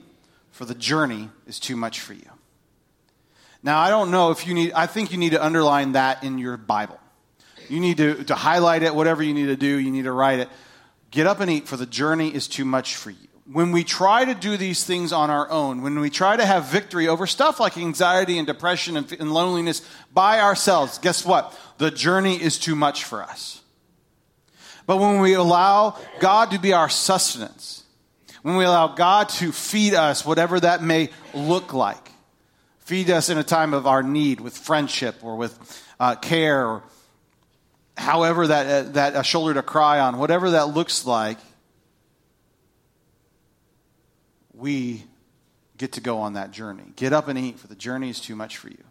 for 0.50 0.64
the 0.64 0.74
journey 0.74 1.30
is 1.46 1.60
too 1.60 1.76
much 1.76 2.00
for 2.00 2.14
you. 2.14 2.28
Now, 3.62 3.80
I 3.80 3.90
don't 3.90 4.10
know 4.10 4.30
if 4.30 4.46
you 4.46 4.54
need, 4.54 4.72
I 4.72 4.86
think 4.86 5.12
you 5.12 5.18
need 5.18 5.30
to 5.30 5.44
underline 5.44 5.92
that 5.92 6.24
in 6.24 6.38
your 6.38 6.56
Bible. 6.56 6.98
You 7.70 7.80
need 7.80 7.96
to, 7.98 8.24
to 8.24 8.34
highlight 8.34 8.82
it, 8.82 8.94
whatever 8.94 9.22
you 9.22 9.34
need 9.34 9.46
to 9.46 9.56
do, 9.56 9.78
you 9.78 9.90
need 9.90 10.04
to 10.04 10.12
write 10.12 10.40
it. 10.40 10.48
Get 11.10 11.26
up 11.26 11.40
and 11.40 11.50
eat, 11.50 11.68
for 11.68 11.76
the 11.76 11.86
journey 11.86 12.34
is 12.34 12.48
too 12.48 12.64
much 12.64 12.96
for 12.96 13.10
you 13.10 13.26
when 13.50 13.70
we 13.70 13.84
try 13.84 14.24
to 14.24 14.34
do 14.34 14.56
these 14.56 14.84
things 14.84 15.12
on 15.12 15.30
our 15.30 15.48
own, 15.50 15.82
when 15.82 15.98
we 16.00 16.10
try 16.10 16.36
to 16.36 16.44
have 16.44 16.64
victory 16.64 17.06
over 17.06 17.26
stuff 17.26 17.60
like 17.60 17.78
anxiety 17.78 18.38
and 18.38 18.46
depression 18.46 18.96
and, 18.96 19.10
and, 19.12 19.32
loneliness 19.32 19.88
by 20.12 20.40
ourselves, 20.40 20.98
guess 20.98 21.24
what? 21.24 21.56
The 21.78 21.90
journey 21.90 22.40
is 22.42 22.58
too 22.58 22.74
much 22.74 23.04
for 23.04 23.22
us. 23.22 23.62
But 24.86 24.98
when 24.98 25.20
we 25.20 25.34
allow 25.34 25.98
God 26.20 26.50
to 26.52 26.58
be 26.58 26.72
our 26.72 26.88
sustenance, 26.88 27.84
when 28.42 28.56
we 28.56 28.64
allow 28.64 28.88
God 28.88 29.28
to 29.30 29.52
feed 29.52 29.94
us, 29.94 30.24
whatever 30.24 30.58
that 30.60 30.82
may 30.82 31.10
look 31.34 31.72
like, 31.72 32.10
feed 32.80 33.10
us 33.10 33.28
in 33.28 33.38
a 33.38 33.44
time 33.44 33.74
of 33.74 33.86
our 33.86 34.02
need 34.02 34.40
with 34.40 34.56
friendship 34.56 35.16
or 35.22 35.36
with 35.36 35.84
uh, 35.98 36.14
care, 36.16 36.66
or 36.66 36.82
however 37.96 38.46
that, 38.46 38.66
uh, 38.66 38.90
that 38.92 39.16
a 39.16 39.24
shoulder 39.24 39.54
to 39.54 39.62
cry 39.62 40.00
on, 40.00 40.18
whatever 40.18 40.50
that 40.50 40.68
looks 40.68 41.06
like, 41.06 41.38
we 44.52 45.04
get 45.76 45.92
to 45.92 46.00
go 46.00 46.18
on 46.18 46.34
that 46.34 46.50
journey. 46.50 46.84
Get 46.96 47.12
up 47.12 47.28
and 47.28 47.38
eat, 47.38 47.58
for 47.58 47.66
the 47.66 47.74
journey 47.74 48.10
is 48.10 48.20
too 48.20 48.36
much 48.36 48.56
for 48.56 48.68
you. 48.68 48.82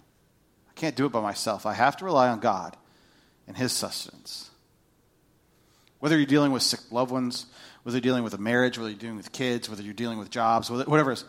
I 0.70 0.74
can't 0.74 0.96
do 0.96 1.06
it 1.06 1.12
by 1.12 1.22
myself. 1.22 1.66
I 1.66 1.74
have 1.74 1.98
to 1.98 2.06
rely 2.06 2.30
on 2.30 2.40
God 2.40 2.78
and 3.48 3.58
His 3.58 3.72
sustenance. 3.72 4.50
Whether 6.00 6.18
you're 6.18 6.26
dealing 6.26 6.52
with 6.52 6.62
sick 6.62 6.80
loved 6.92 7.12
ones, 7.12 7.48
whether 7.84 7.98
you're 7.98 8.02
dealing 8.02 8.24
with 8.24 8.34
a 8.34 8.40
marriage, 8.40 8.78
whether 8.78 8.90
you're 8.90 9.00
dealing 9.00 9.18
with 9.18 9.32
kids, 9.32 9.70
whether 9.70 9.82
you're 9.82 9.94
dealing 9.94 10.20
with 10.20 10.30
jobs, 10.30 10.70
whatever 10.70 11.12
it 11.12 11.20
is, 11.20 11.26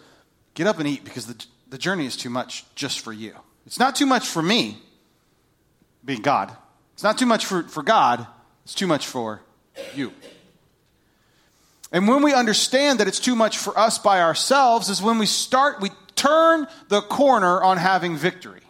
get 0.55 0.67
up 0.67 0.79
and 0.79 0.89
eat 0.89 1.05
because 1.05 1.27
the, 1.27 1.47
the 1.69 1.79
journey 1.79 2.07
is 2.07 2.17
too 2.17 2.31
much 2.31 2.65
just 2.75 3.01
for 3.01 3.13
you. 3.13 3.33
It's 3.67 3.79
not 3.79 3.97
too 3.97 4.07
much 4.07 4.27
for 4.27 4.43
me, 4.43 4.79
being 6.05 6.23
God. 6.23 6.55
It's 6.97 7.03
not 7.03 7.19
too 7.19 7.27
much 7.27 7.45
for, 7.45 7.63
for 7.65 7.83
God, 7.83 8.27
it's 8.65 8.73
too 8.73 8.87
much 8.87 9.07
for 9.07 9.43
you. 9.95 10.15
And 11.93 12.09
when 12.09 12.23
we 12.23 12.33
understand 12.33 13.01
that 13.01 13.07
it's 13.07 13.21
too 13.21 13.37
much 13.37 13.59
for 13.59 13.79
us 13.79 13.99
by 13.99 14.23
ourselves, 14.23 14.89
is 14.89 15.03
when 15.03 15.19
we 15.19 15.27
start, 15.27 15.83
we 15.83 15.91
turn 16.15 16.67
the 16.89 17.03
corner 17.03 17.63
on 17.63 17.77
having 17.77 18.17
victory. 18.17 18.63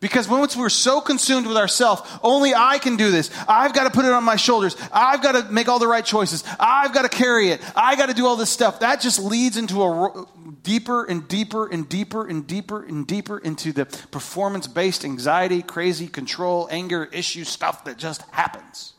Because 0.00 0.28
once 0.28 0.56
we're 0.56 0.68
so 0.68 1.00
consumed 1.00 1.46
with 1.46 1.56
ourselves, 1.56 2.02
only 2.22 2.54
I 2.54 2.78
can 2.78 2.96
do 2.96 3.10
this. 3.10 3.30
I've 3.48 3.74
got 3.74 3.84
to 3.84 3.90
put 3.90 4.04
it 4.04 4.12
on 4.12 4.22
my 4.22 4.36
shoulders. 4.36 4.76
I've 4.92 5.22
got 5.22 5.32
to 5.32 5.52
make 5.52 5.68
all 5.68 5.80
the 5.80 5.88
right 5.88 6.04
choices. 6.04 6.44
I've 6.60 6.94
got 6.94 7.02
to 7.02 7.08
carry 7.08 7.50
it. 7.50 7.60
I 7.74 7.96
got 7.96 8.06
to 8.06 8.14
do 8.14 8.26
all 8.26 8.36
this 8.36 8.50
stuff. 8.50 8.80
That 8.80 9.00
just 9.00 9.18
leads 9.18 9.56
into 9.56 9.82
a 9.82 10.26
deeper 10.62 11.04
and 11.04 11.26
deeper 11.26 11.66
and 11.66 11.88
deeper 11.88 12.26
and 12.26 12.46
deeper 12.46 12.84
and 12.84 13.06
deeper 13.06 13.38
into 13.38 13.72
the 13.72 13.86
performance 13.86 14.68
based 14.68 15.04
anxiety, 15.04 15.62
crazy 15.62 16.06
control, 16.06 16.68
anger, 16.70 17.08
issue 17.10 17.42
stuff 17.42 17.84
that 17.84 17.96
just 17.96 18.22
happens. 18.30 18.92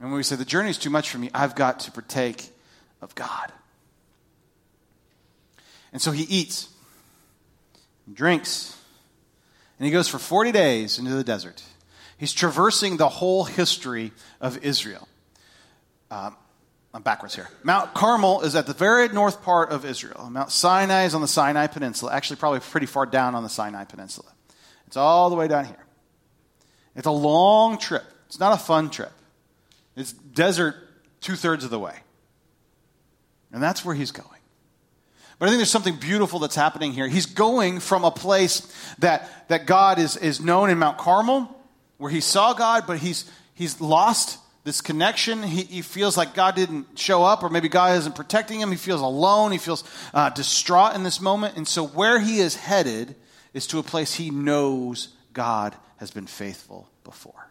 And 0.00 0.10
when 0.10 0.16
we 0.16 0.22
say 0.22 0.36
the 0.36 0.44
journey 0.44 0.70
is 0.70 0.78
too 0.78 0.90
much 0.90 1.10
for 1.10 1.18
me, 1.18 1.30
I've 1.32 1.54
got 1.54 1.80
to 1.80 1.92
partake 1.92 2.50
of 3.00 3.14
God. 3.14 3.52
And 5.92 6.02
so 6.02 6.10
he 6.10 6.24
eats, 6.24 6.68
drinks, 8.12 8.76
and 9.78 9.86
he 9.86 9.92
goes 9.92 10.08
for 10.08 10.18
40 10.18 10.52
days 10.52 10.98
into 10.98 11.12
the 11.12 11.24
desert. 11.24 11.62
He's 12.16 12.32
traversing 12.32 12.96
the 12.96 13.08
whole 13.08 13.44
history 13.44 14.12
of 14.40 14.64
Israel. 14.64 15.06
Um, 16.10 16.36
I'm 16.92 17.02
backwards 17.02 17.34
here. 17.34 17.48
Mount 17.62 17.94
Carmel 17.94 18.40
is 18.40 18.56
at 18.56 18.66
the 18.66 18.72
very 18.72 19.08
north 19.08 19.42
part 19.42 19.70
of 19.70 19.84
Israel. 19.84 20.28
Mount 20.30 20.50
Sinai 20.50 21.04
is 21.04 21.14
on 21.14 21.20
the 21.20 21.28
Sinai 21.28 21.66
Peninsula, 21.66 22.12
actually, 22.12 22.36
probably 22.36 22.60
pretty 22.60 22.86
far 22.86 23.06
down 23.06 23.34
on 23.34 23.42
the 23.42 23.48
Sinai 23.48 23.84
Peninsula. 23.84 24.28
It's 24.86 24.96
all 24.96 25.30
the 25.30 25.36
way 25.36 25.48
down 25.48 25.66
here. 25.66 25.84
It's 26.96 27.06
a 27.06 27.12
long 27.12 27.78
trip, 27.78 28.04
it's 28.26 28.40
not 28.40 28.52
a 28.52 28.62
fun 28.62 28.90
trip. 28.90 29.12
It's 29.94 30.12
desert 30.12 30.76
two 31.20 31.34
thirds 31.34 31.64
of 31.64 31.70
the 31.70 31.78
way. 31.78 31.94
And 33.52 33.62
that's 33.62 33.84
where 33.84 33.94
he's 33.94 34.12
going. 34.12 34.37
But 35.38 35.46
I 35.46 35.48
think 35.50 35.58
there's 35.58 35.70
something 35.70 35.96
beautiful 35.96 36.40
that's 36.40 36.56
happening 36.56 36.92
here. 36.92 37.06
He's 37.06 37.26
going 37.26 37.80
from 37.80 38.04
a 38.04 38.10
place 38.10 38.72
that, 38.98 39.48
that 39.48 39.66
God 39.66 39.98
is, 39.98 40.16
is 40.16 40.40
known 40.40 40.68
in 40.68 40.78
Mount 40.78 40.98
Carmel, 40.98 41.54
where 41.98 42.10
he 42.10 42.20
saw 42.20 42.54
God, 42.54 42.84
but 42.86 42.98
he's, 42.98 43.30
he's 43.54 43.80
lost 43.80 44.38
this 44.64 44.80
connection. 44.80 45.42
He, 45.44 45.62
he 45.62 45.82
feels 45.82 46.16
like 46.16 46.34
God 46.34 46.56
didn't 46.56 46.98
show 46.98 47.22
up, 47.22 47.44
or 47.44 47.50
maybe 47.50 47.68
God 47.68 47.96
isn't 47.98 48.16
protecting 48.16 48.60
him. 48.60 48.70
He 48.70 48.76
feels 48.76 49.00
alone. 49.00 49.52
He 49.52 49.58
feels 49.58 49.84
uh, 50.12 50.30
distraught 50.30 50.96
in 50.96 51.04
this 51.04 51.20
moment. 51.20 51.56
And 51.56 51.66
so, 51.66 51.86
where 51.86 52.18
he 52.18 52.40
is 52.40 52.56
headed 52.56 53.14
is 53.54 53.66
to 53.68 53.78
a 53.78 53.82
place 53.82 54.14
he 54.14 54.30
knows 54.30 55.08
God 55.32 55.76
has 55.98 56.10
been 56.10 56.26
faithful 56.26 56.88
before. 57.04 57.48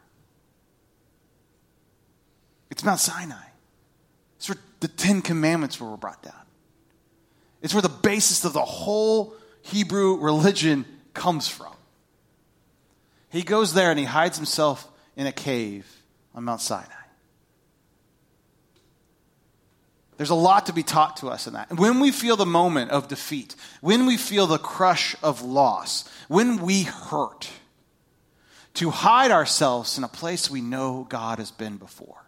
It's 2.69 2.84
Mount 2.84 3.00
Sinai. 3.00 3.36
It's 4.36 4.50
where 4.50 4.58
the 4.82 4.88
Ten 4.89 5.21
Commandments 5.21 5.80
were 5.80 5.95
brought 5.97 6.21
down. 6.21 6.46
It's 7.62 7.74
where 7.74 7.82
the 7.82 7.89
basis 7.89 8.46
of 8.46 8.54
the 8.54 8.62
whole 8.62 9.34
Hebrew 9.62 10.17
religion 10.17 10.86
comes 11.13 11.48
from. 11.48 11.74
He 13.30 13.43
goes 13.43 13.74
there 13.74 13.89
and 13.89 14.00
he 14.00 14.06
hides 14.06 14.38
himself 14.38 14.88
in 15.15 15.28
a 15.28 15.32
cave 15.32 15.86
on 16.34 16.43
Mount 16.43 16.62
Sinai. 16.62 16.86
There's 20.17 20.30
a 20.32 20.36
lot 20.36 20.65
to 20.65 20.74
be 20.74 20.84
taught 20.84 21.17
to 21.17 21.28
us 21.28 21.46
in 21.46 21.54
that. 21.54 21.70
And 21.70 21.78
when 21.78 22.00
we 22.00 22.12
feel 22.12 22.36
the 22.36 22.46
moment 22.46 22.91
of 22.91 23.08
defeat, 23.08 23.56
when 23.82 24.08
we 24.08 24.17
feel 24.17 24.48
the 24.48 24.58
crush 24.58 25.15
of 25.22 25.43
loss, 25.43 26.10
when 26.28 26.58
we 26.58 26.84
hurt, 26.84 27.50
to 28.76 28.91
hide 28.91 29.32
ourselves 29.32 29.98
in 29.98 30.04
a 30.04 30.08
place 30.08 30.50
we 30.50 30.62
know 30.62 31.06
God 31.10 31.39
has 31.39 31.50
been 31.50 31.78
before. 31.78 32.24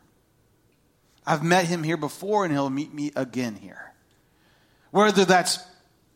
I've 1.26 1.44
met 1.44 1.66
him 1.66 1.84
here 1.84 1.98
before, 1.98 2.44
and 2.44 2.52
he'll 2.52 2.72
meet 2.72 2.92
me 2.92 3.12
again 3.16 3.56
here. 3.56 3.89
Whether 4.92 5.26
that's, 5.26 5.60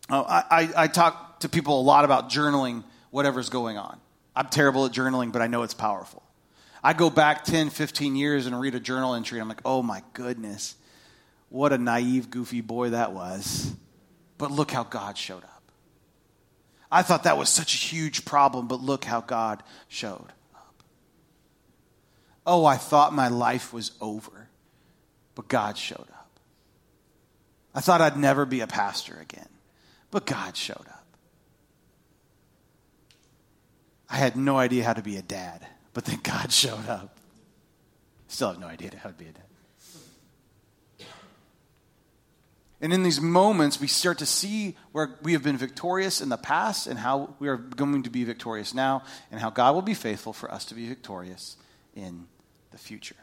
oh, 0.10 0.24
I, 0.28 0.70
I, 0.76 0.88
talk 0.88 1.42
to 1.42 1.50
people 1.50 1.80
a 1.80 1.84
lot 1.84 2.06
about 2.06 2.30
journaling 2.30 2.84
whatever's 3.12 3.50
going 3.50 3.78
on. 3.78 4.00
I'm 4.36 4.48
terrible 4.48 4.86
at 4.86 4.92
journaling, 4.92 5.32
but 5.32 5.42
I 5.42 5.48
know 5.48 5.64
it's 5.64 5.74
powerful. 5.74 6.24
I 6.84 6.94
go 6.94 7.10
back 7.10 7.44
10, 7.44 7.70
15 7.70 8.16
years 8.16 8.46
and 8.46 8.60
read 8.60 8.76
a 8.76 8.80
journal 8.80 9.14
entry, 9.14 9.40
and 9.40 9.44
I'm 9.44 9.50
like, 9.50 9.62
oh 9.64 9.84
my 9.84 10.02
goodness, 10.14 10.76
what 11.50 11.72
a 11.72 11.78
naive, 11.78 12.30
goofy 12.30 12.62
boy 12.62 12.90
that 12.90 13.14
was. 13.14 13.74
But 14.38 14.52
look 14.52 14.72
how 14.72 14.84
God 14.84 15.18
showed 15.18 15.44
up. 15.44 15.72
I 16.92 17.04
thought 17.04 17.24
that 17.24 17.38
was 17.38 17.50
such 17.50 17.74
a 17.74 17.78
huge 17.78 18.26
problem, 18.26 18.68
but 18.68 18.82
look 18.82 19.06
how 19.06 19.22
God 19.22 19.64
showed 19.88 20.32
up. 20.56 20.84
Oh, 22.46 22.66
I 22.66 22.78
thought 22.78 23.14
my 23.14 23.30
life 23.30 23.72
was 23.72 23.92
over 24.02 24.44
but 25.36 25.48
God 25.48 25.78
showed 25.78 26.00
up. 26.00 26.13
I 27.76 27.82
thought 27.82 28.02
I'd 28.02 28.18
never 28.18 28.46
be 28.46 28.62
a 28.62 28.68
pastor 28.68 29.18
again. 29.20 29.48
But 30.12 30.26
God 30.26 30.56
showed 30.56 30.88
up. 30.88 31.06
I 34.10 34.18
had 34.18 34.36
no 34.36 34.58
idea 34.58 34.84
how 34.84 34.94
to 34.94 35.02
be 35.02 35.18
a 35.18 35.24
dad, 35.24 35.66
but 35.94 36.06
then 36.06 36.20
God 36.22 36.52
showed 36.54 36.88
up. 36.88 37.18
Still 38.28 38.50
have 38.50 38.60
no 38.60 38.68
idea 38.68 38.92
how 39.02 39.10
to 39.10 39.16
be 39.16 39.26
a 39.26 39.32
dad. 39.32 39.44
And 42.80 42.92
in 42.92 43.02
these 43.02 43.22
moments, 43.22 43.80
we 43.80 43.88
start 43.88 44.18
to 44.18 44.26
see 44.26 44.76
where 44.92 45.18
we 45.22 45.32
have 45.32 45.42
been 45.42 45.56
victorious 45.56 46.20
in 46.20 46.28
the 46.28 46.38
past 46.38 46.86
and 46.86 47.00
how 47.00 47.34
we 47.40 47.48
are 47.48 47.56
going 47.56 48.04
to 48.04 48.10
be 48.10 48.26
victorious 48.26 48.74
now, 48.74 49.04
and 49.32 49.40
how 49.40 49.50
God 49.50 49.74
will 49.74 49.82
be 49.82 49.94
faithful 49.94 50.34
for 50.34 50.52
us 50.52 50.66
to 50.66 50.76
be 50.76 50.90
victorious 50.90 51.56
in 51.96 52.28
the 52.72 52.78
future. 52.78 53.16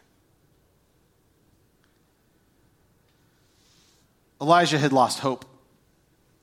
Elijah 4.40 4.78
had 4.78 4.92
lost 4.92 5.18
hope, 5.18 5.44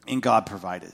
and 0.08 0.22
God 0.22 0.46
provided. 0.46 0.94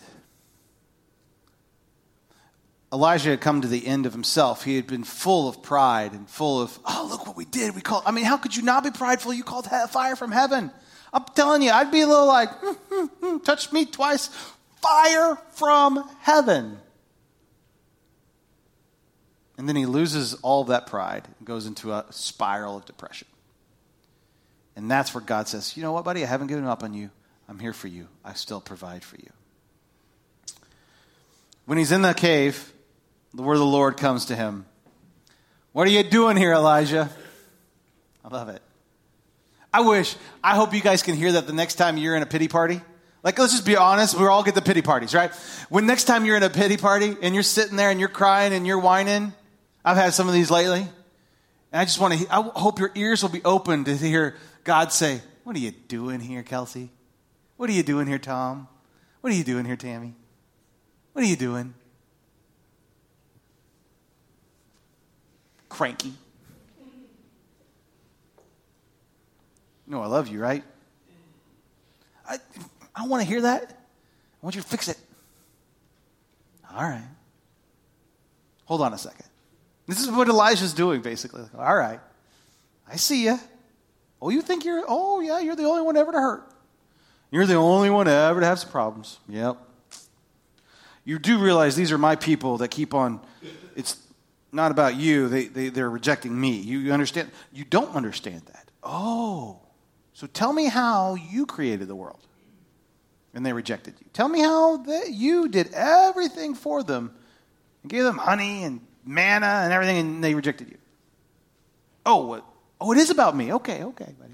Elijah 2.93 3.31
had 3.31 3.41
come 3.41 3.61
to 3.61 3.67
the 3.67 3.87
end 3.87 4.05
of 4.05 4.13
himself. 4.13 4.63
He 4.63 4.75
had 4.75 4.85
been 4.85 5.03
full 5.03 5.49
of 5.49 5.63
pride 5.63 6.13
and 6.13 6.29
full 6.29 6.61
of, 6.61 6.77
oh, 6.85 7.07
look 7.09 7.25
what 7.25 7.35
we 7.35 7.43
did. 7.43 7.75
We 7.75 7.81
called, 7.81 8.03
I 8.05 8.11
mean, 8.11 8.25
how 8.25 8.37
could 8.37 8.55
you 8.55 8.61
not 8.61 8.83
be 8.83 8.91
prideful? 8.91 9.33
You 9.33 9.43
called 9.43 9.65
fire 9.89 10.15
from 10.15 10.31
heaven. 10.31 10.71
I'm 11.11 11.25
telling 11.35 11.63
you, 11.63 11.71
I'd 11.71 11.91
be 11.91 12.01
a 12.01 12.07
little 12.07 12.27
like, 12.27 12.49
mm, 12.61 12.77
mm, 12.91 13.09
mm, 13.19 13.43
touch 13.43 13.71
me 13.71 13.85
twice, 13.85 14.29
fire 14.81 15.37
from 15.51 16.07
heaven. 16.21 16.77
And 19.57 19.67
then 19.67 19.75
he 19.75 19.85
loses 19.85 20.35
all 20.35 20.63
that 20.65 20.87
pride 20.87 21.27
and 21.39 21.47
goes 21.47 21.65
into 21.65 21.91
a 21.91 22.05
spiral 22.11 22.77
of 22.77 22.85
depression. 22.85 23.27
And 24.75 24.89
that's 24.89 25.13
where 25.13 25.23
God 25.23 25.47
says, 25.47 25.75
You 25.77 25.83
know 25.83 25.91
what, 25.91 26.03
buddy? 26.03 26.23
I 26.23 26.27
haven't 26.27 26.47
given 26.47 26.65
up 26.65 26.83
on 26.83 26.93
you. 26.93 27.09
I'm 27.47 27.59
here 27.59 27.73
for 27.73 27.87
you. 27.87 28.07
I 28.23 28.33
still 28.33 28.61
provide 28.61 29.03
for 29.03 29.17
you. 29.17 29.29
When 31.65 31.77
he's 31.77 31.91
in 31.91 32.01
the 32.01 32.13
cave, 32.13 32.73
the 33.33 33.41
word 33.41 33.53
of 33.53 33.59
the 33.59 33.65
Lord 33.65 33.97
comes 33.97 34.25
to 34.25 34.35
him. 34.35 34.65
What 35.71 35.87
are 35.87 35.91
you 35.91 36.03
doing 36.03 36.37
here, 36.37 36.53
Elijah? 36.53 37.09
I 38.23 38.27
love 38.27 38.49
it. 38.49 38.61
I 39.73 39.81
wish, 39.81 40.15
I 40.43 40.55
hope 40.55 40.73
you 40.73 40.81
guys 40.81 41.01
can 41.01 41.15
hear 41.15 41.31
that 41.31 41.47
the 41.47 41.53
next 41.53 41.75
time 41.75 41.97
you're 41.97 42.15
in 42.15 42.21
a 42.21 42.27
pity 42.27 42.47
party. 42.47 42.79
Like, 43.23 43.39
let's 43.39 43.53
just 43.53 43.65
be 43.65 43.75
honest, 43.75 44.19
we 44.19 44.27
all 44.27 44.43
get 44.43 44.53
the 44.53 44.61
pity 44.61 44.81
parties, 44.81 45.15
right? 45.15 45.33
When 45.69 45.85
next 45.87 46.03
time 46.03 46.25
you're 46.25 46.37
in 46.37 46.43
a 46.43 46.49
pity 46.49 46.77
party 46.77 47.15
and 47.21 47.33
you're 47.33 47.43
sitting 47.43 47.77
there 47.77 47.89
and 47.89 47.99
you're 47.99 48.09
crying 48.09 48.53
and 48.53 48.67
you're 48.67 48.79
whining, 48.79 49.33
I've 49.83 49.97
had 49.97 50.13
some 50.13 50.27
of 50.27 50.33
these 50.33 50.51
lately. 50.51 50.81
And 51.71 51.81
I 51.81 51.85
just 51.85 51.99
want 51.99 52.13
to, 52.13 52.27
I 52.29 52.41
hope 52.41 52.79
your 52.79 52.91
ears 52.93 53.23
will 53.23 53.29
be 53.29 53.43
open 53.43 53.85
to 53.85 53.95
hear 53.95 54.35
God 54.63 54.91
say, 54.91 55.21
What 55.43 55.55
are 55.55 55.59
you 55.59 55.71
doing 55.71 56.19
here, 56.19 56.43
Kelsey? 56.43 56.89
What 57.57 57.69
are 57.69 57.73
you 57.73 57.83
doing 57.83 58.07
here, 58.07 58.19
Tom? 58.19 58.67
What 59.21 59.31
are 59.31 59.35
you 59.35 59.43
doing 59.43 59.65
here, 59.65 59.75
Tammy? 59.75 60.15
What 61.13 61.23
are 61.23 61.27
you 61.27 61.35
doing? 61.35 61.73
Cranky. 65.69 66.13
Know 69.85 70.01
I 70.01 70.07
love 70.07 70.27
you, 70.27 70.39
right? 70.39 70.63
I, 72.27 72.37
I 72.95 73.07
want 73.07 73.21
to 73.21 73.27
hear 73.27 73.41
that. 73.41 73.69
I 73.69 74.45
want 74.45 74.55
you 74.55 74.61
to 74.61 74.67
fix 74.67 74.87
it. 74.87 74.97
All 76.73 76.83
right. 76.83 77.07
Hold 78.65 78.81
on 78.81 78.93
a 78.93 78.97
second. 78.97 79.25
This 79.87 80.01
is 80.01 80.09
what 80.09 80.27
Elijah's 80.29 80.73
doing, 80.73 81.01
basically. 81.01 81.43
All 81.57 81.75
right. 81.75 81.99
I 82.89 82.95
see 82.95 83.25
you. 83.25 83.39
Oh, 84.23 84.29
you 84.29 84.41
think 84.41 84.63
you're, 84.63 84.85
oh, 84.87 85.19
yeah, 85.19 85.39
you're 85.39 85.57
the 85.57 85.65
only 85.65 85.81
one 85.81 85.97
ever 85.97 86.13
to 86.13 86.17
hurt. 86.17 86.49
You're 87.29 87.45
the 87.45 87.55
only 87.55 87.89
one 87.89 88.07
ever 88.07 88.39
to 88.39 88.45
have 88.45 88.57
some 88.57 88.71
problems. 88.71 89.19
Yep. 89.27 89.57
You 91.03 91.19
do 91.19 91.39
realize 91.39 91.75
these 91.75 91.91
are 91.91 91.97
my 91.97 92.15
people 92.15 92.59
that 92.59 92.69
keep 92.69 92.93
on, 92.93 93.19
it's 93.75 93.97
not 94.53 94.71
about 94.71 94.95
you. 94.95 95.27
They, 95.27 95.47
they, 95.47 95.67
they're 95.67 95.89
rejecting 95.89 96.39
me. 96.39 96.51
You, 96.51 96.79
you 96.79 96.93
understand? 96.93 97.31
You 97.51 97.65
don't 97.65 97.93
understand 97.93 98.43
that. 98.45 98.69
Oh. 98.81 99.59
So 100.13 100.25
tell 100.27 100.53
me 100.53 100.67
how 100.67 101.15
you 101.15 101.45
created 101.45 101.89
the 101.89 101.95
world 101.95 102.25
and 103.33 103.45
they 103.45 103.51
rejected 103.51 103.95
you. 103.99 104.05
Tell 104.13 104.29
me 104.29 104.39
how 104.39 104.77
that 104.77 105.09
you 105.09 105.49
did 105.49 105.73
everything 105.73 106.55
for 106.55 106.81
them 106.81 107.13
and 107.81 107.91
gave 107.91 108.05
them 108.05 108.19
honey 108.19 108.63
and 108.63 108.79
manna 109.05 109.47
and 109.47 109.73
everything 109.73 109.97
and 109.97 110.23
they 110.23 110.33
rejected 110.33 110.69
you. 110.69 110.77
Oh, 112.05 112.25
what? 112.25 112.45
Oh, 112.83 112.91
it 112.91 112.97
is 112.97 113.09
about 113.09 113.33
me. 113.33 113.53
Okay, 113.53 113.81
okay, 113.81 114.13
buddy. 114.19 114.33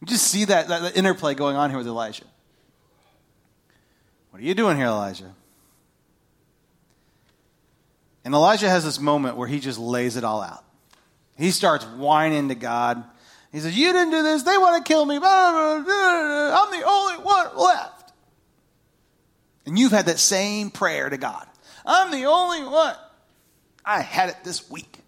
You 0.00 0.06
just 0.06 0.26
see 0.26 0.46
that, 0.46 0.68
that, 0.68 0.80
that 0.80 0.96
interplay 0.96 1.34
going 1.34 1.54
on 1.54 1.68
here 1.68 1.76
with 1.76 1.86
Elijah. 1.86 2.24
What 4.30 4.40
are 4.40 4.44
you 4.44 4.54
doing 4.54 4.78
here, 4.78 4.86
Elijah? 4.86 5.34
And 8.24 8.32
Elijah 8.32 8.70
has 8.70 8.86
this 8.86 8.98
moment 8.98 9.36
where 9.36 9.46
he 9.46 9.60
just 9.60 9.78
lays 9.78 10.16
it 10.16 10.24
all 10.24 10.40
out. 10.40 10.64
He 11.36 11.50
starts 11.50 11.84
whining 11.84 12.48
to 12.48 12.54
God. 12.54 13.04
He 13.52 13.60
says, 13.60 13.76
You 13.76 13.92
didn't 13.92 14.12
do 14.12 14.22
this. 14.22 14.44
They 14.44 14.56
want 14.56 14.82
to 14.82 14.88
kill 14.90 15.04
me. 15.04 15.16
I'm 15.16 15.84
the 15.84 16.84
only 16.86 17.16
one 17.22 17.56
left. 17.58 18.12
And 19.66 19.78
you've 19.78 19.92
had 19.92 20.06
that 20.06 20.18
same 20.18 20.70
prayer 20.70 21.10
to 21.10 21.18
God. 21.18 21.46
I'm 21.84 22.12
the 22.12 22.24
only 22.24 22.64
one. 22.64 22.96
I 23.84 24.00
had 24.00 24.30
it 24.30 24.36
this 24.42 24.70
week. 24.70 25.01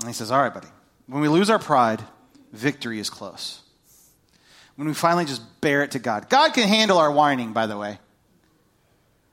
And 0.00 0.08
he 0.08 0.14
says, 0.14 0.30
All 0.30 0.40
right, 0.40 0.52
buddy. 0.52 0.68
When 1.06 1.22
we 1.22 1.28
lose 1.28 1.50
our 1.50 1.58
pride, 1.58 2.02
victory 2.52 2.98
is 3.00 3.10
close. 3.10 3.62
When 4.76 4.88
we 4.88 4.94
finally 4.94 5.24
just 5.24 5.42
bear 5.60 5.82
it 5.82 5.92
to 5.92 5.98
God. 5.98 6.28
God 6.28 6.54
can 6.54 6.68
handle 6.68 6.98
our 6.98 7.10
whining, 7.10 7.52
by 7.52 7.66
the 7.66 7.76
way. 7.76 7.98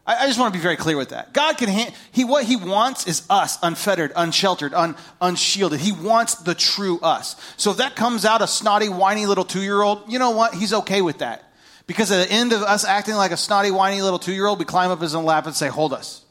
I, 0.05 0.23
I 0.23 0.27
just 0.27 0.39
want 0.39 0.53
to 0.53 0.57
be 0.57 0.63
very 0.63 0.75
clear 0.75 0.97
with 0.97 1.09
that. 1.09 1.33
God 1.33 1.57
can, 1.57 1.69
handle, 1.69 1.93
he, 2.11 2.23
what 2.23 2.45
he 2.45 2.55
wants 2.55 3.07
is 3.07 3.25
us, 3.29 3.59
unfettered, 3.61 4.11
unsheltered, 4.15 4.73
un, 4.73 4.95
unshielded. 5.21 5.79
He 5.79 5.91
wants 5.91 6.35
the 6.35 6.55
true 6.55 6.99
us. 7.01 7.35
So 7.57 7.71
if 7.71 7.77
that 7.77 7.95
comes 7.95 8.25
out 8.25 8.41
a 8.41 8.47
snotty, 8.47 8.89
whiny 8.89 9.25
little 9.25 9.45
two 9.45 9.61
year 9.61 9.81
old, 9.81 10.11
you 10.11 10.17
know 10.19 10.31
what? 10.31 10.53
He's 10.53 10.73
okay 10.73 11.01
with 11.01 11.19
that. 11.19 11.43
Because 11.85 12.11
at 12.11 12.27
the 12.27 12.33
end 12.33 12.51
of 12.51 12.63
us 12.63 12.83
acting 12.83 13.15
like 13.15 13.31
a 13.31 13.37
snotty, 13.37 13.71
whiny 13.71 14.01
little 14.01 14.19
two 14.19 14.33
year 14.33 14.45
old, 14.45 14.59
we 14.59 14.65
climb 14.65 14.91
up 14.91 14.99
his 14.99 15.15
lap 15.15 15.45
and 15.45 15.55
say, 15.55 15.67
Hold 15.69 15.93
us. 15.93 16.25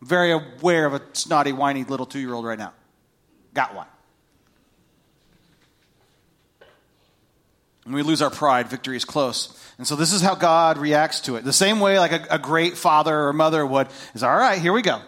I'm 0.00 0.08
very 0.08 0.32
aware 0.32 0.86
of 0.86 0.94
a 0.94 1.02
snotty, 1.12 1.52
whiny 1.52 1.84
little 1.84 2.06
two 2.06 2.18
year 2.18 2.32
old 2.32 2.44
right 2.44 2.58
now. 2.58 2.72
Got 3.54 3.74
one. 3.74 3.86
When 7.84 7.94
we 7.94 8.02
lose 8.02 8.22
our 8.22 8.30
pride, 8.30 8.68
victory 8.68 8.96
is 8.96 9.04
close. 9.04 9.58
And 9.78 9.86
so 9.86 9.96
this 9.96 10.12
is 10.12 10.20
how 10.20 10.34
God 10.34 10.78
reacts 10.78 11.22
to 11.22 11.36
it. 11.36 11.44
The 11.44 11.52
same 11.52 11.80
way 11.80 11.98
like 11.98 12.12
a, 12.12 12.26
a, 12.30 12.38
great 12.38 12.76
father 12.76 13.18
or 13.18 13.32
mother 13.32 13.64
would 13.64 13.88
is, 14.14 14.22
all 14.22 14.36
right, 14.36 14.60
here 14.60 14.72
we 14.72 14.82
go. 14.82 15.00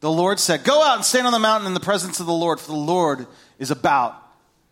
The 0.00 0.10
Lord 0.10 0.38
said, 0.38 0.64
go 0.64 0.82
out 0.82 0.96
and 0.96 1.04
stand 1.04 1.26
on 1.26 1.32
the 1.32 1.38
mountain 1.38 1.66
in 1.66 1.74
the 1.74 1.80
presence 1.80 2.20
of 2.20 2.26
the 2.26 2.32
Lord, 2.32 2.60
for 2.60 2.70
the 2.70 2.78
Lord 2.78 3.26
is 3.58 3.70
about 3.70 4.16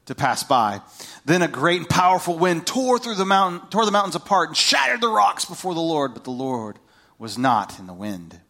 to 0.06 0.14
pass 0.14 0.42
by. 0.42 0.80
Then 1.24 1.42
a 1.42 1.48
great 1.48 1.80
and 1.80 1.88
powerful 1.88 2.38
wind 2.38 2.66
tore 2.66 2.98
through 2.98 3.16
the 3.16 3.24
mountain, 3.24 3.68
tore 3.70 3.84
the 3.84 3.90
mountains 3.90 4.14
apart 4.14 4.48
and 4.48 4.56
shattered 4.56 5.00
the 5.00 5.08
rocks 5.08 5.44
before 5.44 5.74
the 5.74 5.80
Lord, 5.80 6.14
but 6.14 6.24
the 6.24 6.30
Lord 6.30 6.78
was 7.18 7.38
not 7.38 7.78
in 7.78 7.86
the 7.86 7.92
wind. 7.92 8.40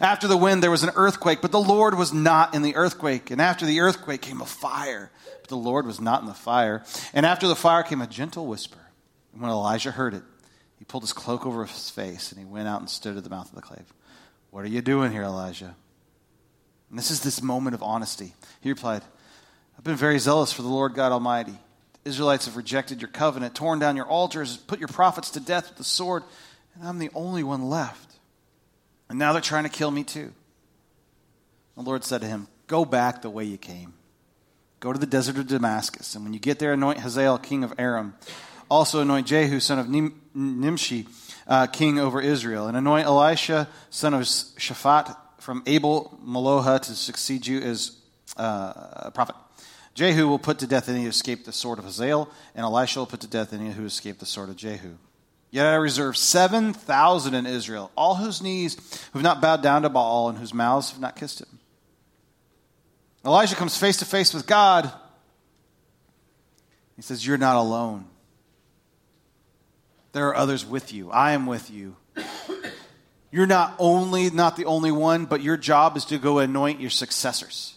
After 0.00 0.28
the 0.28 0.36
wind, 0.36 0.62
there 0.62 0.70
was 0.70 0.82
an 0.82 0.92
earthquake, 0.94 1.40
but 1.40 1.52
the 1.52 1.60
Lord 1.60 1.96
was 1.96 2.12
not 2.12 2.54
in 2.54 2.62
the 2.62 2.76
earthquake. 2.76 3.30
And 3.30 3.40
after 3.40 3.66
the 3.66 3.80
earthquake 3.80 4.22
came 4.22 4.40
a 4.40 4.46
fire, 4.46 5.10
but 5.40 5.48
the 5.48 5.56
Lord 5.56 5.86
was 5.86 6.00
not 6.00 6.20
in 6.20 6.26
the 6.26 6.34
fire. 6.34 6.84
And 7.12 7.26
after 7.26 7.48
the 7.48 7.56
fire 7.56 7.82
came 7.82 8.00
a 8.00 8.06
gentle 8.06 8.46
whisper. 8.46 8.78
And 9.32 9.42
when 9.42 9.50
Elijah 9.50 9.90
heard 9.90 10.14
it, 10.14 10.22
he 10.78 10.84
pulled 10.84 11.04
his 11.04 11.12
cloak 11.12 11.46
over 11.46 11.64
his 11.64 11.90
face 11.90 12.32
and 12.32 12.40
he 12.40 12.44
went 12.44 12.68
out 12.68 12.80
and 12.80 12.90
stood 12.90 13.16
at 13.16 13.24
the 13.24 13.30
mouth 13.30 13.48
of 13.48 13.54
the 13.54 13.62
cave. 13.62 13.92
What 14.50 14.64
are 14.64 14.68
you 14.68 14.82
doing 14.82 15.12
here, 15.12 15.22
Elijah? 15.22 15.76
And 16.90 16.98
this 16.98 17.10
is 17.10 17.22
this 17.22 17.40
moment 17.40 17.74
of 17.74 17.82
honesty. 17.82 18.34
He 18.60 18.68
replied, 18.68 19.02
I've 19.78 19.84
been 19.84 19.96
very 19.96 20.18
zealous 20.18 20.52
for 20.52 20.62
the 20.62 20.68
Lord 20.68 20.94
God 20.94 21.12
Almighty. 21.12 21.58
The 22.04 22.10
Israelites 22.10 22.46
have 22.46 22.56
rejected 22.56 23.00
your 23.00 23.08
covenant, 23.10 23.54
torn 23.54 23.78
down 23.78 23.96
your 23.96 24.06
altars, 24.06 24.56
put 24.56 24.78
your 24.78 24.88
prophets 24.88 25.30
to 25.30 25.40
death 25.40 25.68
with 25.68 25.78
the 25.78 25.84
sword, 25.84 26.22
and 26.74 26.86
I'm 26.86 26.98
the 26.98 27.10
only 27.14 27.42
one 27.42 27.70
left. 27.70 28.11
And 29.12 29.18
now 29.18 29.34
they're 29.34 29.42
trying 29.42 29.64
to 29.64 29.68
kill 29.68 29.90
me 29.90 30.04
too. 30.04 30.32
The 31.76 31.82
Lord 31.82 32.02
said 32.02 32.22
to 32.22 32.26
him, 32.26 32.48
Go 32.66 32.86
back 32.86 33.20
the 33.20 33.28
way 33.28 33.44
you 33.44 33.58
came. 33.58 33.92
Go 34.80 34.90
to 34.90 34.98
the 34.98 35.04
desert 35.04 35.36
of 35.36 35.48
Damascus, 35.48 36.14
and 36.14 36.24
when 36.24 36.32
you 36.32 36.40
get 36.40 36.58
there, 36.58 36.72
anoint 36.72 37.00
Hazael, 37.00 37.36
king 37.36 37.62
of 37.62 37.74
Aram 37.76 38.14
also 38.70 39.00
anoint 39.00 39.26
Jehu, 39.26 39.60
son 39.60 39.78
of 39.78 39.90
Nim- 39.90 40.18
Nimshi, 40.34 41.06
uh, 41.46 41.66
king 41.66 41.98
over 41.98 42.22
Israel, 42.22 42.68
and 42.68 42.74
anoint 42.74 43.06
Elisha, 43.06 43.68
son 43.90 44.14
of 44.14 44.22
Shaphat, 44.22 45.14
from 45.38 45.62
Abel 45.66 46.18
Meholah 46.26 46.80
to 46.80 46.94
succeed 46.94 47.46
you 47.46 47.60
as 47.60 47.98
uh, 48.38 48.72
a 48.96 49.10
prophet. 49.10 49.36
Jehu 49.94 50.26
will 50.26 50.38
put 50.38 50.58
to 50.60 50.66
death 50.66 50.88
any 50.88 51.02
who 51.02 51.10
escaped 51.10 51.44
the 51.44 51.52
sword 51.52 51.78
of 51.78 51.84
Hazael, 51.84 52.30
and 52.54 52.64
Elisha 52.64 53.00
will 53.00 53.06
put 53.06 53.20
to 53.20 53.28
death 53.28 53.52
any 53.52 53.72
who 53.72 53.84
escaped 53.84 54.20
the 54.20 54.26
sword 54.26 54.48
of 54.48 54.56
Jehu. 54.56 54.96
Yet 55.52 55.66
I 55.66 55.74
reserve 55.74 56.16
7,000 56.16 57.34
in 57.34 57.44
Israel, 57.44 57.90
all 57.94 58.14
whose 58.14 58.40
knees 58.40 58.76
have 59.12 59.22
not 59.22 59.42
bowed 59.42 59.62
down 59.62 59.82
to 59.82 59.90
Baal 59.90 60.30
and 60.30 60.38
whose 60.38 60.54
mouths 60.54 60.90
have 60.90 61.00
not 61.00 61.14
kissed 61.14 61.40
him. 61.42 61.60
Elijah 63.22 63.54
comes 63.54 63.76
face 63.76 63.98
to 63.98 64.04
face 64.04 64.34
with 64.34 64.46
God 64.46 64.90
He 66.96 67.02
says, 67.02 67.24
You're 67.24 67.38
not 67.38 67.56
alone. 67.56 68.06
There 70.12 70.28
are 70.28 70.36
others 70.36 70.64
with 70.64 70.92
you. 70.92 71.10
I 71.10 71.32
am 71.32 71.46
with 71.46 71.70
you. 71.70 71.96
You're 73.30 73.46
not 73.46 73.74
only 73.78 74.30
not 74.30 74.56
the 74.56 74.64
only 74.64 74.90
one, 74.90 75.26
but 75.26 75.42
your 75.42 75.56
job 75.56 75.96
is 75.96 76.06
to 76.06 76.18
go 76.18 76.38
anoint 76.38 76.80
your 76.80 76.90
successors. 76.90 77.76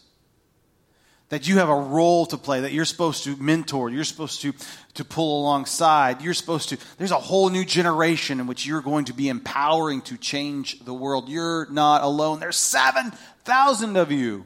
That 1.29 1.47
you 1.47 1.57
have 1.57 1.69
a 1.69 1.75
role 1.75 2.27
to 2.27 2.37
play, 2.37 2.61
that 2.61 2.71
you're 2.71 2.85
supposed 2.85 3.23
to 3.23 3.35
mentor, 3.37 3.89
you're 3.89 4.03
supposed 4.03 4.41
to, 4.41 4.53
to 4.93 5.03
pull 5.03 5.41
alongside, 5.41 6.21
you're 6.21 6.35
supposed 6.35 6.69
to. 6.69 6.77
There's 6.97 7.11
a 7.11 7.19
whole 7.19 7.49
new 7.49 7.65
generation 7.65 8.39
in 8.39 8.45
which 8.45 8.65
you're 8.65 8.81
going 8.81 9.05
to 9.05 9.13
be 9.13 9.29
empowering 9.29 10.01
to 10.03 10.17
change 10.17 10.79
the 10.81 10.93
world. 10.93 11.27
You're 11.27 11.67
not 11.71 12.03
alone. 12.03 12.39
There's 12.39 12.57
7,000 12.57 13.97
of 13.97 14.11
you. 14.11 14.45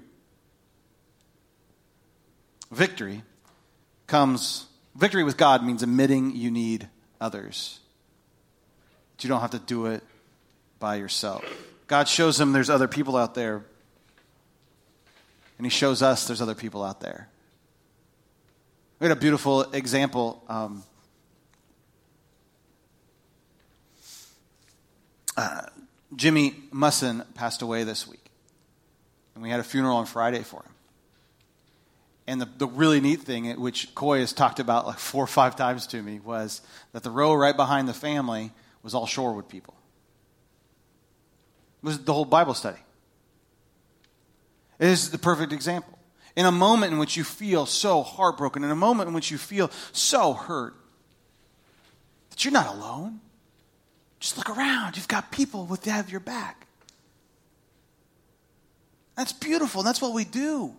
Victory 2.72 3.24
comes, 4.08 4.66
victory 4.96 5.24
with 5.24 5.38
God 5.38 5.64
means 5.64 5.84
admitting 5.84 6.36
you 6.36 6.52
need 6.52 6.88
others. 7.20 7.80
But 9.16 9.24
you 9.24 9.28
don't 9.28 9.42
have 9.42 9.52
to 9.52 9.60
do 9.60 9.88
it 9.88 10.04
by 10.80 10.96
yourself. 10.96 11.44
God 11.88 12.08
shows 12.08 12.38
them 12.38 12.54
there's 12.54 12.70
other 12.70 12.88
people 12.88 13.18
out 13.18 13.36
there. 13.36 13.66
And 15.60 15.66
He 15.66 15.70
shows 15.70 16.02
us 16.02 16.26
there's 16.26 16.42
other 16.42 16.56
people 16.56 16.84
out 16.84 17.02
there. 17.02 17.30
We 19.00 19.08
had 19.08 19.16
a 19.16 19.20
beautiful 19.20 19.62
example. 19.72 20.44
Um, 20.50 20.84
uh, 25.38 25.62
Jimmy 26.16 26.56
Musson 26.72 27.24
passed 27.36 27.62
away 27.62 27.84
this 27.84 28.08
week. 28.08 28.26
And 29.36 29.44
we 29.44 29.50
had 29.50 29.60
a 29.60 29.64
funeral 29.64 29.98
on 29.98 30.06
Friday 30.06 30.44
for 30.44 30.62
him. 30.64 30.72
And 32.28 32.42
the, 32.42 32.50
the 32.58 32.68
really 32.68 33.00
neat 33.00 33.22
thing, 33.22 33.50
which 33.60 33.94
Coy 33.96 34.20
has 34.20 34.34
talked 34.34 34.60
about 34.60 34.86
like 34.86 35.00
four 35.00 35.24
or 35.24 35.28
five 35.28 35.56
times 35.56 35.88
to 35.88 36.02
me, 36.02 36.20
was 36.20 36.62
that 36.92 37.04
the 37.04 37.12
row 37.12 37.34
right 37.34 37.56
behind 37.56 37.88
the 37.88 37.94
family 37.94 38.52
was 38.84 38.94
all 38.94 39.06
Shorewood 39.06 39.48
people. 39.48 39.76
It 41.82 41.86
was 41.86 42.00
the 42.00 42.14
whole 42.14 42.26
Bible 42.26 42.54
study. 42.54 42.80
It 44.80 44.88
is 44.88 45.12
the 45.12 45.18
perfect 45.18 45.52
example. 45.54 45.98
In 46.36 46.46
a 46.46 46.52
moment 46.52 46.94
in 46.94 47.00
which 47.00 47.18
you 47.18 47.24
feel 47.24 47.66
so 47.66 48.02
heartbroken, 48.02 48.64
in 48.64 48.72
a 48.72 48.76
moment 48.76 49.10
in 49.10 49.14
which 49.14 49.30
you 49.30 49.38
feel 49.38 49.70
so 49.92 50.34
hurt, 50.34 50.74
that 52.30 52.46
you're 52.46 52.54
not 52.54 52.74
alone. 52.74 53.20
Just 54.20 54.38
look 54.38 54.50
around. 54.50 54.96
You've 54.96 55.08
got 55.08 55.32
people 55.32 55.66
with 55.66 55.86
have 55.86 56.10
your 56.10 56.20
back. 56.20 56.68
That's 59.16 59.34
beautiful. 59.34 59.84
That's 59.84 60.02
what 60.02 60.14
we 60.14 60.24
do. 60.24 60.74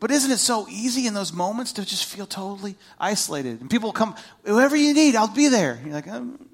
But 0.00 0.10
isn't 0.10 0.30
it 0.30 0.38
so 0.38 0.66
easy 0.68 1.06
in 1.06 1.14
those 1.14 1.32
moments 1.32 1.72
to 1.74 1.84
just 1.84 2.04
feel 2.04 2.26
totally 2.26 2.74
isolated? 2.98 3.60
And 3.60 3.70
people 3.70 3.92
come, 3.92 4.14
whoever 4.44 4.76
you 4.76 4.92
need, 4.92 5.16
I'll 5.16 5.28
be 5.28 5.48
there. 5.48 5.80
You're 5.84 5.94
like, 5.94 6.08
um, 6.08 6.48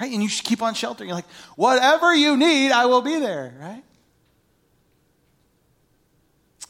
right? 0.00 0.12
And 0.12 0.22
you 0.22 0.28
keep 0.28 0.60
on 0.60 0.74
sheltering. 0.74 1.08
You're 1.08 1.16
like, 1.16 1.30
whatever 1.56 2.14
you 2.14 2.36
need, 2.36 2.72
I 2.72 2.86
will 2.86 3.00
be 3.00 3.18
there, 3.18 3.54
right? 3.60 3.82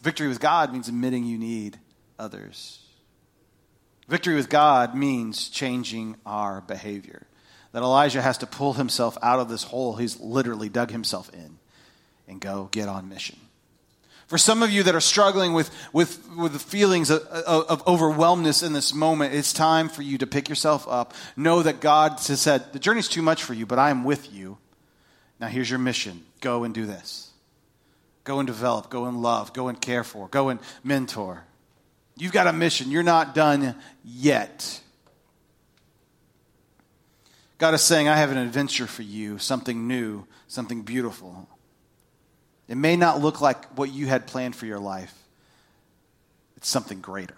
Victory 0.02 0.28
with 0.28 0.40
God 0.40 0.72
means 0.72 0.88
admitting 0.88 1.24
you 1.24 1.38
need 1.38 1.78
others. 2.18 2.80
Victory 4.08 4.34
with 4.34 4.50
God 4.50 4.94
means 4.94 5.48
changing 5.48 6.16
our 6.26 6.60
behavior. 6.60 7.26
That 7.70 7.82
Elijah 7.82 8.20
has 8.20 8.36
to 8.38 8.46
pull 8.46 8.74
himself 8.74 9.16
out 9.22 9.40
of 9.40 9.48
this 9.48 9.62
hole 9.62 9.94
he's 9.96 10.20
literally 10.20 10.68
dug 10.68 10.90
himself 10.90 11.32
in 11.32 11.58
and 12.28 12.40
go 12.40 12.68
get 12.72 12.88
on 12.88 13.08
mission. 13.08 13.38
For 14.26 14.38
some 14.38 14.62
of 14.62 14.70
you 14.70 14.82
that 14.84 14.94
are 14.94 15.00
struggling 15.00 15.52
with, 15.52 15.70
with, 15.92 16.28
with 16.36 16.52
the 16.52 16.58
feelings 16.58 17.10
of, 17.10 17.22
of, 17.22 17.66
of 17.66 17.86
overwhelmness 17.86 18.62
in 18.62 18.72
this 18.72 18.94
moment, 18.94 19.34
it's 19.34 19.52
time 19.52 19.88
for 19.88 20.02
you 20.02 20.18
to 20.18 20.26
pick 20.26 20.48
yourself 20.48 20.86
up. 20.88 21.14
Know 21.36 21.62
that 21.62 21.80
God 21.80 22.12
has 22.12 22.40
said, 22.40 22.72
the 22.72 22.78
journey's 22.78 23.08
too 23.08 23.22
much 23.22 23.42
for 23.42 23.54
you, 23.54 23.66
but 23.66 23.78
I 23.78 23.90
am 23.90 24.04
with 24.04 24.32
you. 24.32 24.58
Now 25.38 25.48
here's 25.48 25.68
your 25.68 25.78
mission 25.78 26.24
go 26.40 26.64
and 26.64 26.74
do 26.74 26.86
this. 26.86 27.31
Go 28.24 28.38
and 28.38 28.46
develop, 28.46 28.88
go 28.88 29.06
and 29.06 29.20
love, 29.20 29.52
go 29.52 29.68
and 29.68 29.80
care 29.80 30.04
for, 30.04 30.28
go 30.28 30.48
and 30.48 30.60
mentor. 30.84 31.44
You've 32.16 32.32
got 32.32 32.46
a 32.46 32.52
mission. 32.52 32.90
You're 32.90 33.02
not 33.02 33.34
done 33.34 33.74
yet. 34.04 34.80
God 37.58 37.74
is 37.74 37.82
saying, 37.82 38.08
I 38.08 38.16
have 38.16 38.30
an 38.30 38.38
adventure 38.38 38.86
for 38.86 39.02
you, 39.02 39.38
something 39.38 39.86
new, 39.86 40.26
something 40.48 40.82
beautiful. 40.82 41.48
It 42.68 42.76
may 42.76 42.96
not 42.96 43.20
look 43.20 43.40
like 43.40 43.66
what 43.76 43.92
you 43.92 44.06
had 44.06 44.26
planned 44.26 44.56
for 44.56 44.66
your 44.66 44.80
life, 44.80 45.14
it's 46.56 46.68
something 46.68 47.00
greater. 47.00 47.36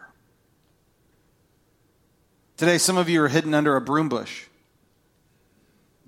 Today, 2.56 2.78
some 2.78 2.96
of 2.96 3.08
you 3.08 3.22
are 3.22 3.28
hidden 3.28 3.52
under 3.52 3.74
a 3.74 3.80
broom 3.80 4.08
bush. 4.08 4.44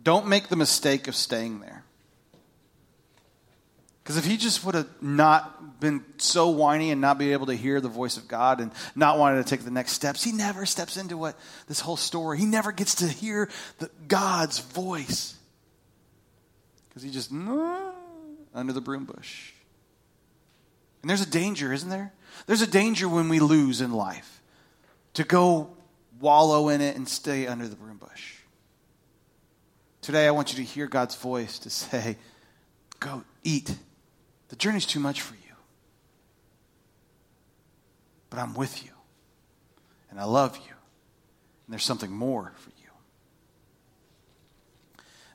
Don't 0.02 0.28
make 0.28 0.48
the 0.48 0.56
mistake 0.56 1.08
of 1.08 1.16
staying 1.16 1.60
there. 1.60 1.75
Because 4.06 4.18
if 4.18 4.24
he 4.24 4.36
just 4.36 4.64
would 4.64 4.76
have 4.76 5.02
not 5.02 5.80
been 5.80 6.04
so 6.18 6.50
whiny 6.50 6.92
and 6.92 7.00
not 7.00 7.18
be 7.18 7.32
able 7.32 7.46
to 7.46 7.56
hear 7.56 7.80
the 7.80 7.88
voice 7.88 8.16
of 8.16 8.28
God 8.28 8.60
and 8.60 8.70
not 8.94 9.18
wanted 9.18 9.44
to 9.44 9.50
take 9.50 9.64
the 9.64 9.70
next 9.72 9.94
steps, 9.94 10.22
he 10.22 10.30
never 10.30 10.64
steps 10.64 10.96
into 10.96 11.16
what 11.16 11.36
this 11.66 11.80
whole 11.80 11.96
story. 11.96 12.38
He 12.38 12.46
never 12.46 12.70
gets 12.70 12.94
to 12.96 13.08
hear 13.08 13.50
the, 13.80 13.90
God's 14.06 14.60
voice. 14.60 15.34
Because 16.88 17.02
he 17.02 17.10
just, 17.10 17.32
under 17.32 18.72
the 18.72 18.80
broom 18.80 19.06
bush. 19.06 19.50
And 21.02 21.10
there's 21.10 21.22
a 21.22 21.28
danger, 21.28 21.72
isn't 21.72 21.90
there? 21.90 22.12
There's 22.46 22.62
a 22.62 22.68
danger 22.68 23.08
when 23.08 23.28
we 23.28 23.40
lose 23.40 23.80
in 23.80 23.90
life 23.90 24.40
to 25.14 25.24
go 25.24 25.76
wallow 26.20 26.68
in 26.68 26.80
it 26.80 26.94
and 26.94 27.08
stay 27.08 27.48
under 27.48 27.66
the 27.66 27.74
broom 27.74 27.96
bush. 27.96 28.34
Today, 30.00 30.28
I 30.28 30.30
want 30.30 30.52
you 30.52 30.64
to 30.64 30.70
hear 30.70 30.86
God's 30.86 31.16
voice 31.16 31.58
to 31.58 31.70
say, 31.70 32.18
Go 33.00 33.24
eat. 33.42 33.74
The 34.48 34.56
journey's 34.56 34.86
too 34.86 35.00
much 35.00 35.20
for 35.20 35.34
you. 35.34 35.40
But 38.30 38.38
I'm 38.38 38.54
with 38.54 38.84
you. 38.84 38.90
And 40.10 40.20
I 40.20 40.24
love 40.24 40.56
you. 40.56 40.72
And 41.66 41.72
there's 41.72 41.84
something 41.84 42.10
more 42.10 42.52
for 42.56 42.70
you. 42.70 42.90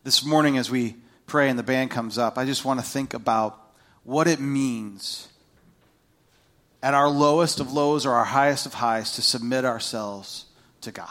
This 0.04 0.26
morning, 0.26 0.58
as 0.58 0.72
we 0.72 0.96
pray 1.28 1.50
and 1.50 1.60
the 1.60 1.64
band 1.64 1.92
comes 1.92 2.18
up, 2.18 2.38
I 2.38 2.46
just 2.46 2.66
want 2.66 2.80
to 2.80 2.86
think 2.86 3.14
about 3.14 3.58
what 4.04 4.28
it 4.28 4.40
means 4.40 5.28
at 6.82 6.94
our 6.94 7.10
lowest 7.10 7.60
of 7.60 7.72
lows 7.72 8.06
or 8.06 8.14
our 8.14 8.26
highest 8.26 8.66
of 8.66 8.74
highs 8.74 9.12
to 9.14 9.22
submit 9.22 9.66
ourselves 9.66 10.46
to 10.82 10.92
God. 10.92 11.08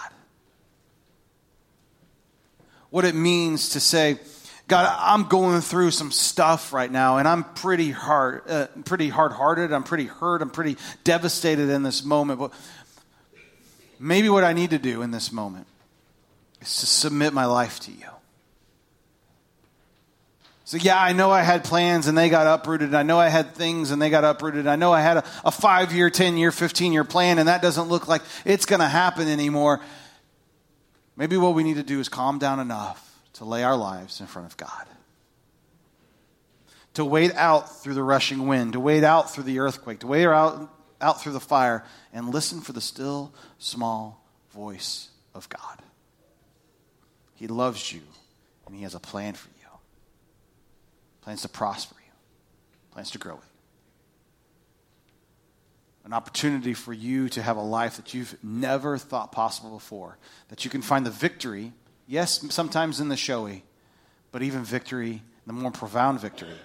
What 2.90 3.04
it 3.04 3.14
means 3.14 3.68
to 3.70 3.80
say, 3.80 4.18
God, 4.70 4.96
I'm 5.00 5.24
going 5.24 5.62
through 5.62 5.90
some 5.90 6.12
stuff 6.12 6.72
right 6.72 6.90
now, 6.90 7.16
and 7.16 7.26
I'm 7.26 7.42
pretty 7.42 7.90
hard, 7.90 8.48
uh, 8.48 8.68
pretty 8.85 9.09
hard-hearted. 9.09 9.72
I'm 9.72 9.83
pretty 9.83 10.06
hurt. 10.06 10.42
I'm 10.42 10.50
pretty 10.50 10.76
devastated 11.02 11.70
in 11.70 11.83
this 11.83 12.04
moment. 12.04 12.38
But 12.38 12.52
maybe 13.98 14.28
what 14.28 14.44
I 14.44 14.52
need 14.52 14.70
to 14.70 14.78
do 14.78 15.02
in 15.02 15.11
this 15.11 15.33
moment 15.33 15.66
is 16.61 16.76
to 16.76 16.87
submit 16.87 17.33
my 17.33 17.46
life 17.46 17.80
to 17.80 17.90
you. 17.90 18.06
So, 20.66 20.76
yeah, 20.76 21.02
I 21.02 21.14
know 21.14 21.33
I 21.33 21.42
had 21.42 21.64
plans 21.64 22.06
and 22.06 22.16
they 22.16 22.28
got 22.28 22.46
uprooted. 22.46 22.94
I 22.94 23.02
know 23.02 23.18
I 23.18 23.28
had 23.28 23.56
things 23.56 23.90
and 23.90 24.00
they 24.00 24.09
got 24.09 24.22
uprooted. 24.22 24.68
I 24.68 24.76
know 24.76 24.92
I 24.92 25.00
had 25.00 25.16
a, 25.16 25.24
a 25.44 25.50
five 25.50 25.92
year, 25.92 26.11
10 26.11 26.37
year, 26.37 26.52
15 26.52 26.92
year 26.92 27.02
plan 27.02 27.40
and 27.40 27.48
that 27.48 27.61
doesn't 27.61 27.88
look 27.88 28.06
like 28.06 28.22
it's 28.44 28.66
going 28.66 28.78
to 28.78 28.87
happen 28.87 29.26
anymore. 29.26 29.80
Maybe 31.16 31.37
what 31.37 31.54
we 31.54 31.64
need 31.64 31.74
to 31.74 31.83
do 31.83 31.98
is 31.98 32.09
calm 32.09 32.38
down 32.38 32.61
enough 32.61 33.09
to 33.40 33.46
lay 33.46 33.64
our 33.64 33.76
lives 33.76 34.20
in 34.20 34.26
front 34.26 34.46
of 34.46 34.57
God. 34.59 34.87
To 36.94 37.05
wait 37.07 37.35
out 37.35 37.83
through 37.83 37.94
the 37.94 38.03
rushing 38.03 38.46
wind, 38.46 38.74
to 38.74 38.81
wait 38.81 39.03
out 39.03 39.33
through 39.33 39.44
the 39.44 39.61
earthquake, 39.61 40.00
to 40.00 40.07
wait 40.07 40.26
out, 40.26 40.70
out 41.00 41.22
through 41.22 41.33
the 41.33 41.40
fire, 41.40 41.83
and 42.12 42.29
listen 42.29 42.61
for 42.61 42.72
the 42.72 42.83
still, 42.83 43.33
small 43.59 44.22
voice 44.53 45.09
of 45.35 45.48
God. 45.48 45.81
He 47.35 47.46
loves 47.46 47.90
you 47.90 48.03
and 48.66 48.76
He 48.76 48.83
has 48.83 48.94
a 48.94 49.00
plan 49.00 49.33
for 49.33 49.48
you 49.48 49.61
plans 51.22 51.42
to 51.42 51.48
prosper 51.48 51.94
you, 52.05 52.12
plans 52.92 53.11
to 53.12 53.18
grow 53.18 53.35
you. 53.35 53.40
An 56.05 56.12
opportunity 56.12 56.74
for 56.74 56.92
you 56.92 57.29
to 57.31 57.42
have 57.42 57.57
a 57.57 57.62
life 57.62 57.96
that 57.96 58.14
you've 58.14 58.37
never 58.42 58.98
thought 58.98 59.33
possible 59.33 59.70
before. 59.70 60.16
That 60.48 60.64
you 60.64 60.70
can 60.70 60.83
find 60.83 61.07
the 61.07 61.11
victory, 61.11 61.72
yes, 62.10 62.44
sometimes 62.52 63.00
in 63.00 63.08
the 63.08 63.16
showy, 63.16 63.62
but 64.32 64.42
even 64.42 64.64
victory, 64.64 65.22
the 65.46 65.52
more 65.52 65.70
profound 65.70 66.20
victory, 66.20 66.58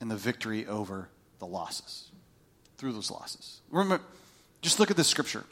in 0.00 0.08
the 0.08 0.16
victory 0.16 0.66
over 0.66 1.08
the 1.38 1.46
losses, 1.46 2.10
through 2.76 2.92
those 2.92 3.10
losses. 3.10 3.60
Remember, 3.70 4.04
just 4.60 4.78
look 4.78 4.90
at 4.90 4.96
this 4.96 5.08
scripture. 5.08 5.44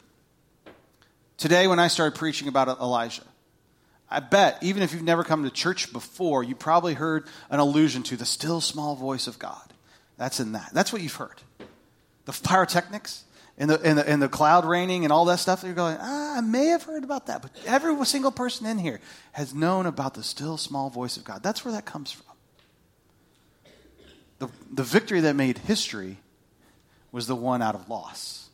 Today, 1.37 1.67
when 1.67 1.79
I 1.79 1.87
started 1.87 2.17
preaching 2.17 2.47
about 2.47 2.67
Elijah, 2.79 3.23
I 4.09 4.19
bet, 4.19 4.59
even 4.61 4.83
if 4.83 4.93
you've 4.93 5.03
never 5.03 5.23
come 5.23 5.43
to 5.43 5.49
church 5.49 5.91
before, 5.91 6.43
you 6.43 6.55
probably 6.55 6.93
heard 6.93 7.25
an 7.49 7.59
allusion 7.59 8.03
to 8.03 8.15
the 8.15 8.25
still 8.25 8.61
small 8.61 8.95
voice 8.95 9.25
of 9.25 9.39
God. 9.39 9.73
That's 10.17 10.39
in 10.39 10.51
that. 10.53 10.69
That's 10.73 10.93
what 10.93 11.01
you've 11.01 11.15
heard. 11.15 11.41
The 12.25 12.31
pyrotechnics, 12.31 13.23
in 13.57 13.69
the, 13.69 13.89
in 13.89 13.95
the, 13.95 14.11
in 14.11 14.19
the 14.19 14.27
cloud 14.27 14.65
raining 14.65 15.05
and 15.05 15.13
all 15.13 15.25
that 15.25 15.39
stuff, 15.39 15.63
you're 15.63 15.73
going, 15.73 15.97
ah, 15.99 16.37
I 16.37 16.41
may 16.41 16.67
have 16.67 16.83
heard 16.83 17.03
about 17.03 17.27
that. 17.27 17.41
But 17.41 17.51
every 17.65 18.03
single 18.05 18.31
person 18.31 18.65
in 18.65 18.77
here 18.77 18.99
has 19.31 19.53
known 19.53 19.85
about 19.85 20.13
the 20.13 20.23
still 20.23 20.57
small 20.57 20.89
voice 20.89 21.15
of 21.15 21.23
God. 21.23 21.41
That's 21.41 21.63
where 21.63 21.73
that 21.73 21.85
comes 21.85 22.11
from. 22.11 22.25
The, 24.39 24.49
the 24.73 24.83
victory 24.83 25.21
that 25.21 25.35
made 25.35 25.57
history 25.59 26.17
was 27.13 27.27
the 27.27 27.35
one 27.35 27.61
out 27.61 27.75
of 27.75 27.89
loss, 27.89 28.49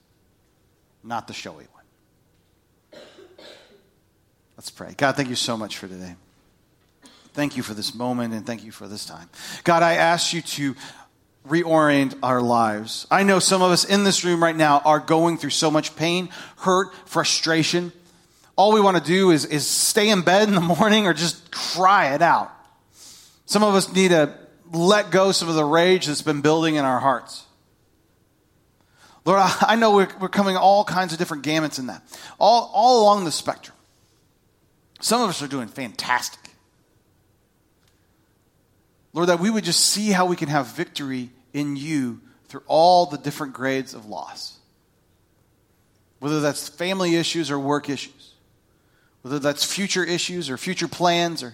not 1.03 1.27
the 1.27 1.33
showy 1.33 1.65
one. 1.73 3.01
Let's 4.55 4.69
pray. 4.69 4.93
God, 4.95 5.15
thank 5.15 5.29
you 5.29 5.35
so 5.35 5.57
much 5.57 5.77
for 5.79 5.87
today. 5.87 6.13
Thank 7.33 7.57
you 7.57 7.63
for 7.63 7.73
this 7.73 7.95
moment 7.95 8.33
and 8.35 8.45
thank 8.45 8.63
you 8.63 8.71
for 8.71 8.87
this 8.87 9.05
time. 9.05 9.29
God, 9.63 9.81
I 9.81 9.93
ask 9.93 10.33
you 10.33 10.41
to 10.43 10.75
reorient 11.47 12.17
our 12.21 12.41
lives. 12.41 13.07
I 13.09 13.23
know 13.23 13.39
some 13.39 13.61
of 13.61 13.71
us 13.71 13.83
in 13.83 14.03
this 14.03 14.23
room 14.23 14.41
right 14.43 14.55
now 14.55 14.79
are 14.79 14.99
going 14.99 15.37
through 15.37 15.49
so 15.51 15.71
much 15.71 15.95
pain, 15.95 16.29
hurt, 16.57 16.93
frustration. 17.05 17.91
All 18.55 18.71
we 18.73 18.81
want 18.81 18.97
to 18.97 19.03
do 19.03 19.31
is, 19.31 19.45
is 19.45 19.65
stay 19.65 20.09
in 20.09 20.21
bed 20.21 20.47
in 20.47 20.55
the 20.55 20.61
morning 20.61 21.07
or 21.07 21.13
just 21.13 21.51
cry 21.51 22.13
it 22.13 22.21
out. 22.21 22.51
Some 23.45 23.63
of 23.63 23.73
us 23.73 23.91
need 23.93 24.09
to 24.09 24.37
let 24.71 25.11
go 25.11 25.31
some 25.31 25.49
of 25.49 25.55
the 25.55 25.65
rage 25.65 26.05
that's 26.05 26.21
been 26.21 26.41
building 26.41 26.75
in 26.75 26.85
our 26.85 26.99
hearts. 26.99 27.45
Lord, 29.25 29.39
I 29.61 29.75
know 29.75 29.95
we're, 29.95 30.09
we're 30.19 30.29
coming 30.29 30.57
all 30.57 30.83
kinds 30.83 31.13
of 31.13 31.19
different 31.19 31.43
gamuts 31.43 31.79
in 31.79 31.87
that, 31.87 32.03
all, 32.39 32.71
all 32.73 33.03
along 33.03 33.25
the 33.25 33.31
spectrum. 33.31 33.75
Some 34.99 35.21
of 35.21 35.29
us 35.29 35.41
are 35.41 35.47
doing 35.47 35.67
fantastic. 35.67 36.39
Lord, 39.13 39.29
that 39.29 39.39
we 39.39 39.49
would 39.49 39.63
just 39.63 39.85
see 39.87 40.11
how 40.11 40.25
we 40.25 40.35
can 40.35 40.47
have 40.49 40.67
victory 40.67 41.29
in 41.53 41.75
you 41.75 42.21
through 42.47 42.63
all 42.67 43.05
the 43.05 43.17
different 43.17 43.53
grades 43.53 43.93
of 43.93 44.05
loss. 44.05 44.57
Whether 46.19 46.39
that's 46.39 46.69
family 46.69 47.15
issues 47.15 47.51
or 47.51 47.59
work 47.59 47.89
issues, 47.89 48.33
whether 49.21 49.39
that's 49.39 49.63
future 49.63 50.03
issues 50.03 50.49
or 50.49 50.57
future 50.57 50.87
plans 50.87 51.43
or 51.43 51.53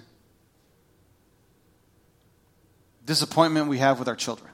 disappointment 3.05 3.67
we 3.67 3.77
have 3.79 3.99
with 3.99 4.07
our 4.07 4.15
children. 4.15 4.51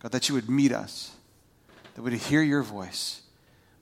God, 0.00 0.12
that 0.12 0.28
you 0.28 0.34
would 0.34 0.48
meet 0.48 0.72
us, 0.72 1.14
that 1.94 2.02
we 2.02 2.10
would 2.10 2.20
hear 2.20 2.42
your 2.42 2.62
voice, 2.62 3.22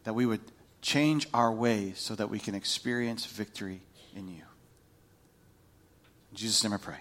that 0.04 0.14
we 0.14 0.26
would 0.26 0.40
change 0.82 1.28
our 1.32 1.52
ways 1.52 1.98
so 1.98 2.14
that 2.14 2.28
we 2.28 2.38
can 2.38 2.54
experience 2.54 3.24
victory 3.24 3.82
in 4.16 4.28
you. 4.28 4.42
In 6.30 6.36
Jesus' 6.36 6.62
name 6.64 6.72
I 6.72 6.78
pray. 6.78 6.96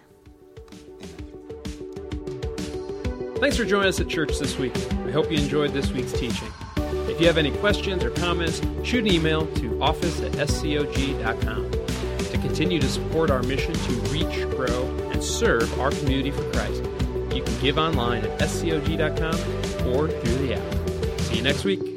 Thanks 3.39 3.55
for 3.55 3.65
joining 3.65 3.89
us 3.89 3.99
at 3.99 4.07
church 4.07 4.39
this 4.39 4.57
week. 4.57 4.75
We 5.05 5.11
hope 5.11 5.31
you 5.31 5.37
enjoyed 5.37 5.71
this 5.71 5.91
week's 5.91 6.11
teaching. 6.11 6.51
If 7.07 7.21
you 7.21 7.27
have 7.27 7.37
any 7.37 7.51
questions 7.51 8.03
or 8.03 8.09
comments, 8.09 8.61
shoot 8.83 9.05
an 9.05 9.13
email 9.13 9.45
to 9.57 9.79
office 9.79 10.19
at 10.21 10.31
scog.com. 10.33 11.71
To 11.71 12.37
continue 12.39 12.79
to 12.79 12.87
support 12.87 13.29
our 13.29 13.43
mission 13.43 13.73
to 13.73 13.91
reach, 14.11 14.49
grow, 14.55 14.87
and 15.11 15.23
serve 15.23 15.79
our 15.79 15.91
community 15.91 16.31
for 16.31 16.49
Christ, 16.51 16.83
you 17.33 17.43
can 17.43 17.59
give 17.59 17.77
online 17.77 18.25
at 18.25 18.39
scog.com 18.39 19.35
or 19.95 20.07
through 20.07 20.47
the 20.47 20.55
app. 20.55 21.19
See 21.19 21.35
you 21.35 21.43
next 21.43 21.63
week. 21.63 21.96